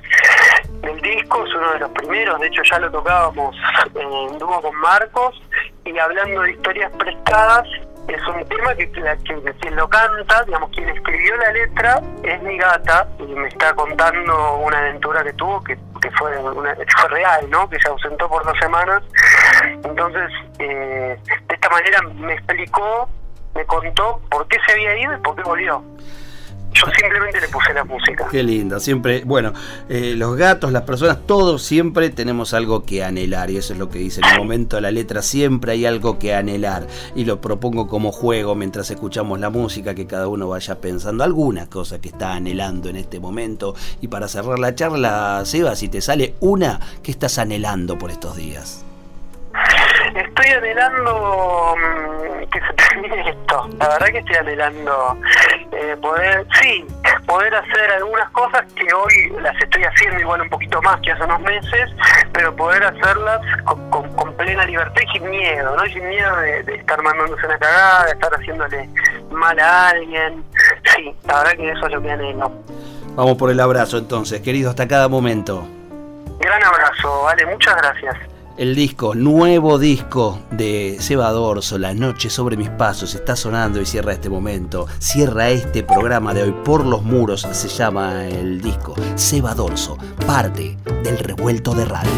del 0.82 1.02
disco, 1.02 1.45
es 1.45 1.54
uno 1.56 1.71
de 1.74 1.80
los 1.80 1.91
primeros, 1.91 2.39
de 2.39 2.48
hecho 2.48 2.62
ya 2.69 2.80
lo 2.80 2.91
tocábamos 2.91 3.56
en 3.95 4.38
dúo 4.38 4.62
con 4.62 4.76
Marcos, 4.78 5.41
y 5.86 6.00
hablando 6.00 6.41
de 6.41 6.52
historias 6.52 6.91
prestadas, 6.98 7.67
es 8.08 8.28
un 8.28 8.45
tema 8.48 8.76
que, 8.76 8.89
quien 8.91 9.76
lo 9.76 9.88
canta, 9.88 10.43
digamos, 10.43 10.69
quien 10.71 10.89
escribió 10.89 11.36
la 11.38 11.52
letra 11.52 12.02
es 12.24 12.41
mi 12.43 12.58
gata 12.58 13.08
y 13.19 13.24
me 13.24 13.48
está 13.48 13.74
contando 13.74 14.58
una 14.58 14.78
aventura 14.78 15.24
que 15.24 15.34
tuvo 15.34 15.63
que, 15.63 15.78
fue, 16.17 16.38
una, 16.38 16.76
fue 16.76 17.10
real, 17.10 17.50
¿no? 17.50 17.67
Que 17.69 17.80
se 17.80 17.88
ausentó 17.88 18.30
por 18.30 18.45
dos 18.45 18.58
semanas. 18.60 19.02
Entonces, 19.84 20.30
eh, 20.60 21.17
de 21.48 21.56
esta 21.56 21.69
manera 21.69 22.02
me 22.13 22.34
explicó 22.34 23.10
me 23.56 23.65
contó 23.65 24.21
por 24.30 24.48
qué 24.50 24.58
se 24.65 24.74
había 24.74 24.98
ido 24.98 25.13
y 25.13 25.17
por 25.21 25.36
qué 25.36 25.43
volvió. 25.43 25.82
Yo 26.75 26.91
simplemente 26.99 27.39
le 27.39 27.47
puse 27.47 27.73
la 27.73 27.85
música. 27.85 28.27
Qué 28.29 28.43
lindo, 28.43 28.79
siempre, 28.81 29.23
bueno, 29.23 29.53
eh, 29.88 30.13
los 30.17 30.35
gatos, 30.35 30.73
las 30.73 30.81
personas, 30.81 31.19
todos 31.25 31.63
siempre 31.63 32.09
tenemos 32.09 32.53
algo 32.53 32.83
que 32.83 33.01
anhelar 33.01 33.49
y 33.49 33.57
eso 33.57 33.71
es 33.71 33.79
lo 33.79 33.89
que 33.89 33.99
dice 33.99 34.19
en 34.19 34.33
el 34.33 34.39
momento 34.39 34.75
de 34.75 34.81
la 34.81 34.91
letra, 34.91 35.21
siempre 35.21 35.71
hay 35.71 35.85
algo 35.85 36.19
que 36.19 36.35
anhelar 36.35 36.85
y 37.15 37.23
lo 37.23 37.39
propongo 37.39 37.88
como 37.88 38.11
juego 38.11 38.55
mientras 38.55 38.91
escuchamos 38.91 39.39
la 39.39 39.49
música, 39.49 39.95
que 39.95 40.05
cada 40.05 40.27
uno 40.27 40.49
vaya 40.49 40.81
pensando 40.81 41.23
alguna 41.23 41.69
cosa 41.69 42.01
que 42.01 42.09
está 42.09 42.33
anhelando 42.33 42.89
en 42.89 42.97
este 42.97 43.21
momento 43.21 43.73
y 44.01 44.09
para 44.09 44.27
cerrar 44.27 44.59
la 44.59 44.75
charla, 44.75 45.41
Seba, 45.45 45.75
si 45.75 45.88
te 45.88 46.01
sale 46.01 46.35
una, 46.41 46.81
¿qué 47.01 47.11
estás 47.11 47.38
anhelando 47.38 47.97
por 47.97 48.11
estos 48.11 48.35
días? 48.35 48.85
Estoy 50.15 50.47
anhelando 50.47 51.75
mm, 51.75 52.49
que 52.49 52.60
se 52.62 52.73
termine 52.73 53.30
esto. 53.30 53.67
La 53.78 53.89
verdad 53.89 54.08
que 54.08 54.19
estoy 54.19 54.36
anhelando 54.36 55.17
eh, 55.73 55.97
poder, 56.01 56.47
sí, 56.62 56.86
poder 57.25 57.54
hacer 57.54 57.91
algunas 57.97 58.30
cosas 58.30 58.63
que 58.73 58.93
hoy 58.93 59.41
las 59.41 59.62
estoy 59.62 59.84
haciendo 59.84 60.21
igual 60.21 60.41
un 60.41 60.49
poquito 60.49 60.82
más 60.82 61.01
que 61.01 61.12
hace 61.12 61.23
unos 61.23 61.41
meses, 61.41 61.89
pero 62.32 62.56
poder 62.56 62.84
hacerlas 62.86 63.41
con, 63.89 64.34
plena 64.38 64.65
libertad 64.65 65.01
y 65.01 65.17
sin 65.17 65.30
miedo, 65.30 65.75
¿no? 65.75 65.84
Sin 65.86 66.08
miedo 66.08 66.36
de, 66.38 66.75
estar 66.75 67.01
mandándose 67.01 67.45
una 67.45 67.58
cagada, 67.58 68.06
de 68.06 68.12
estar 68.12 68.34
haciéndole 68.34 68.89
mal 69.32 69.60
a 69.60 69.89
alguien. 69.89 70.45
Sí, 70.95 71.13
la 71.25 71.39
verdad 71.39 71.51
que 71.58 71.71
eso 71.71 71.86
es 71.88 71.91
lo 71.91 72.01
que 72.01 72.12
anhelo. 72.12 72.51
Vamos 73.15 73.38
por 73.38 73.49
el 73.49 73.60
abrazo 73.60 73.97
entonces, 73.97 74.41
querido, 74.41 74.69
hasta 74.69 74.88
cada 74.88 75.10
momento. 75.10 75.67
Gran 76.39 76.63
abrazo, 76.63 77.23
vale, 77.23 77.45
muchas 77.45 77.75
gracias. 77.78 78.35
El 78.58 78.74
disco, 78.74 79.15
nuevo 79.15 79.78
disco 79.78 80.39
de 80.50 80.96
Seba 81.02 81.30
Dorso, 81.32 81.78
La 81.78 81.94
Noche 81.94 82.30
sobre 82.30 82.56
mis 82.56 82.70
pasos, 82.70 83.13
está 83.13 83.36
sonando 83.36 83.82
y 83.82 83.86
cierra 83.86 84.13
este 84.13 84.30
momento. 84.30 84.88
Cierra 84.98 85.50
este 85.50 85.84
programa 85.84 86.34
de 86.34 86.44
hoy 86.44 86.56
por 86.63 86.86
los 86.86 87.04
muros, 87.04 87.46
se 87.52 87.68
llama 87.68 88.26
el 88.26 88.62
disco. 88.62 88.96
Seba 89.15 89.54
Dorso, 89.56 89.98
parte 90.26 90.78
del 91.04 91.18
revuelto 91.18 91.74
de 91.74 91.84
radio. 91.84 92.12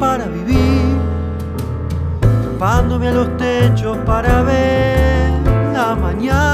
Para 0.00 0.26
vivir, 0.26 0.96
trepándome 2.42 3.08
a 3.08 3.12
los 3.12 3.36
techos 3.36 3.96
para 3.98 4.42
ver 4.42 5.30
la 5.72 5.94
mañana 5.94 6.51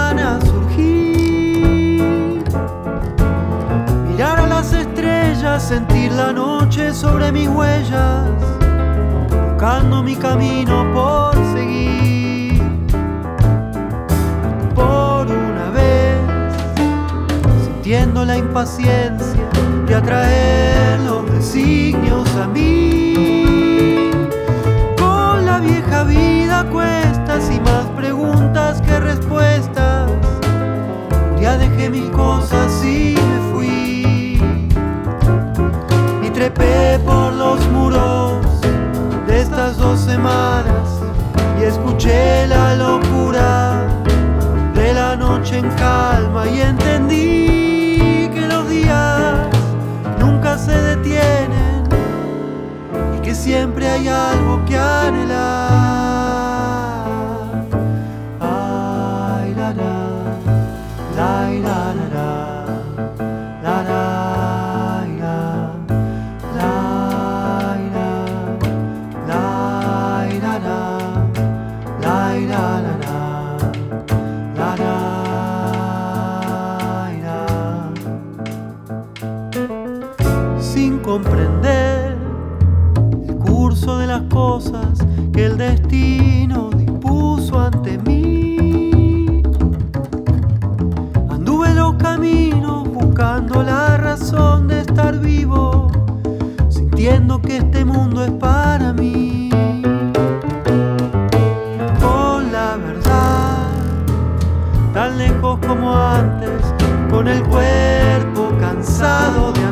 sentir 5.57 6.13
la 6.13 6.33
noche 6.33 6.93
sobre 6.93 7.33
mis 7.33 7.49
huellas, 7.49 8.31
buscando 9.31 10.03
mi 10.03 10.15
camino 10.15 10.87
por 10.93 11.35
seguir. 11.53 12.63
Por 14.75 15.27
una 15.27 15.71
vez, 15.71 16.19
sintiendo 17.65 18.25
la 18.25 18.37
impaciencia 18.37 19.49
de 19.87 19.95
atraer 19.95 21.01
los 21.01 21.31
designios 21.33 22.29
a 22.37 22.47
mí, 22.47 24.11
con 24.99 25.45
la 25.45 25.59
vieja 25.61 26.05
vida 26.05 26.65
cuestas 26.71 27.51
y 27.51 27.59
más 27.61 27.87
preguntas 27.97 28.81
que 28.83 29.01
respuestas. 29.01 30.11
Ya 31.41 31.57
dejé 31.57 31.91
mil 31.91 32.11
cosas 32.11 32.85
y 32.85 33.15
hay 53.99 54.07
algo 54.07 54.65
que 54.65 54.77
anhelar. 54.77 55.28
Vivo, 95.17 95.91
sintiendo 96.69 97.41
que 97.41 97.57
este 97.57 97.85
mundo 97.85 98.25
es 98.25 98.31
para 98.33 98.93
mí. 98.93 99.49
Con 102.01 102.53
la 102.53 102.77
verdad, 102.77 103.69
tan 104.93 105.17
lejos 105.17 105.59
como 105.67 105.97
antes, 105.97 106.63
con 107.11 107.27
el 107.29 107.43
cuerpo 107.45 108.53
cansado 108.61 109.53
de 109.53 109.69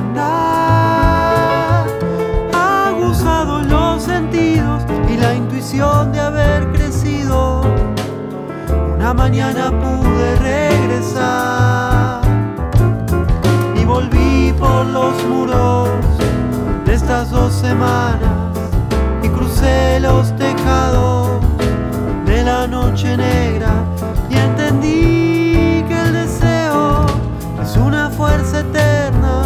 de 6.12 6.20
haber 6.20 6.72
crecido, 6.72 7.61
una 8.94 9.12
mañana 9.12 9.70
pude 9.70 10.37
regresar 10.37 11.92
y 11.92 11.96
los 14.92 15.25
muros 15.25 15.88
de 16.85 16.94
estas 16.94 17.31
dos 17.31 17.53
semanas 17.53 18.57
y 19.22 19.29
crucé 19.29 20.01
los 20.01 20.35
tejados 20.37 21.40
de 22.25 22.42
la 22.42 22.66
noche 22.66 23.16
negra 23.16 23.72
y 24.31 24.37
entendí 24.37 25.85
que 25.88 26.03
el 26.05 26.12
deseo 26.12 27.07
es 27.62 27.77
una 27.77 28.11
fuerza 28.11 28.61
eterna 28.61 29.42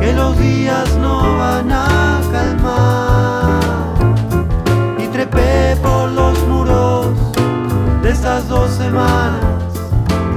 que 0.00 0.12
los 0.12 0.38
días 0.38 0.96
no 1.00 1.36
van 1.38 1.72
a 1.72 2.20
calmar. 2.32 3.24
Por 5.82 6.10
los 6.10 6.38
muros 6.46 7.06
de 8.02 8.10
estas 8.10 8.48
dos 8.48 8.70
semanas 8.70 9.40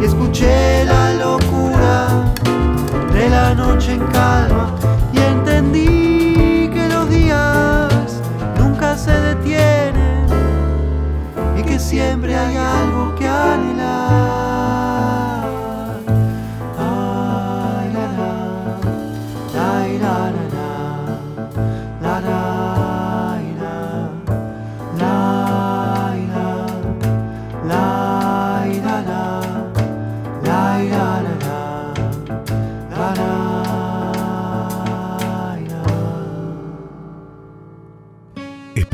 y 0.02 0.06
escuché 0.06 0.86
la 0.86 1.13
locura 1.13 1.47
noche 3.56 3.92
en 3.92 4.00
calma 4.08 4.77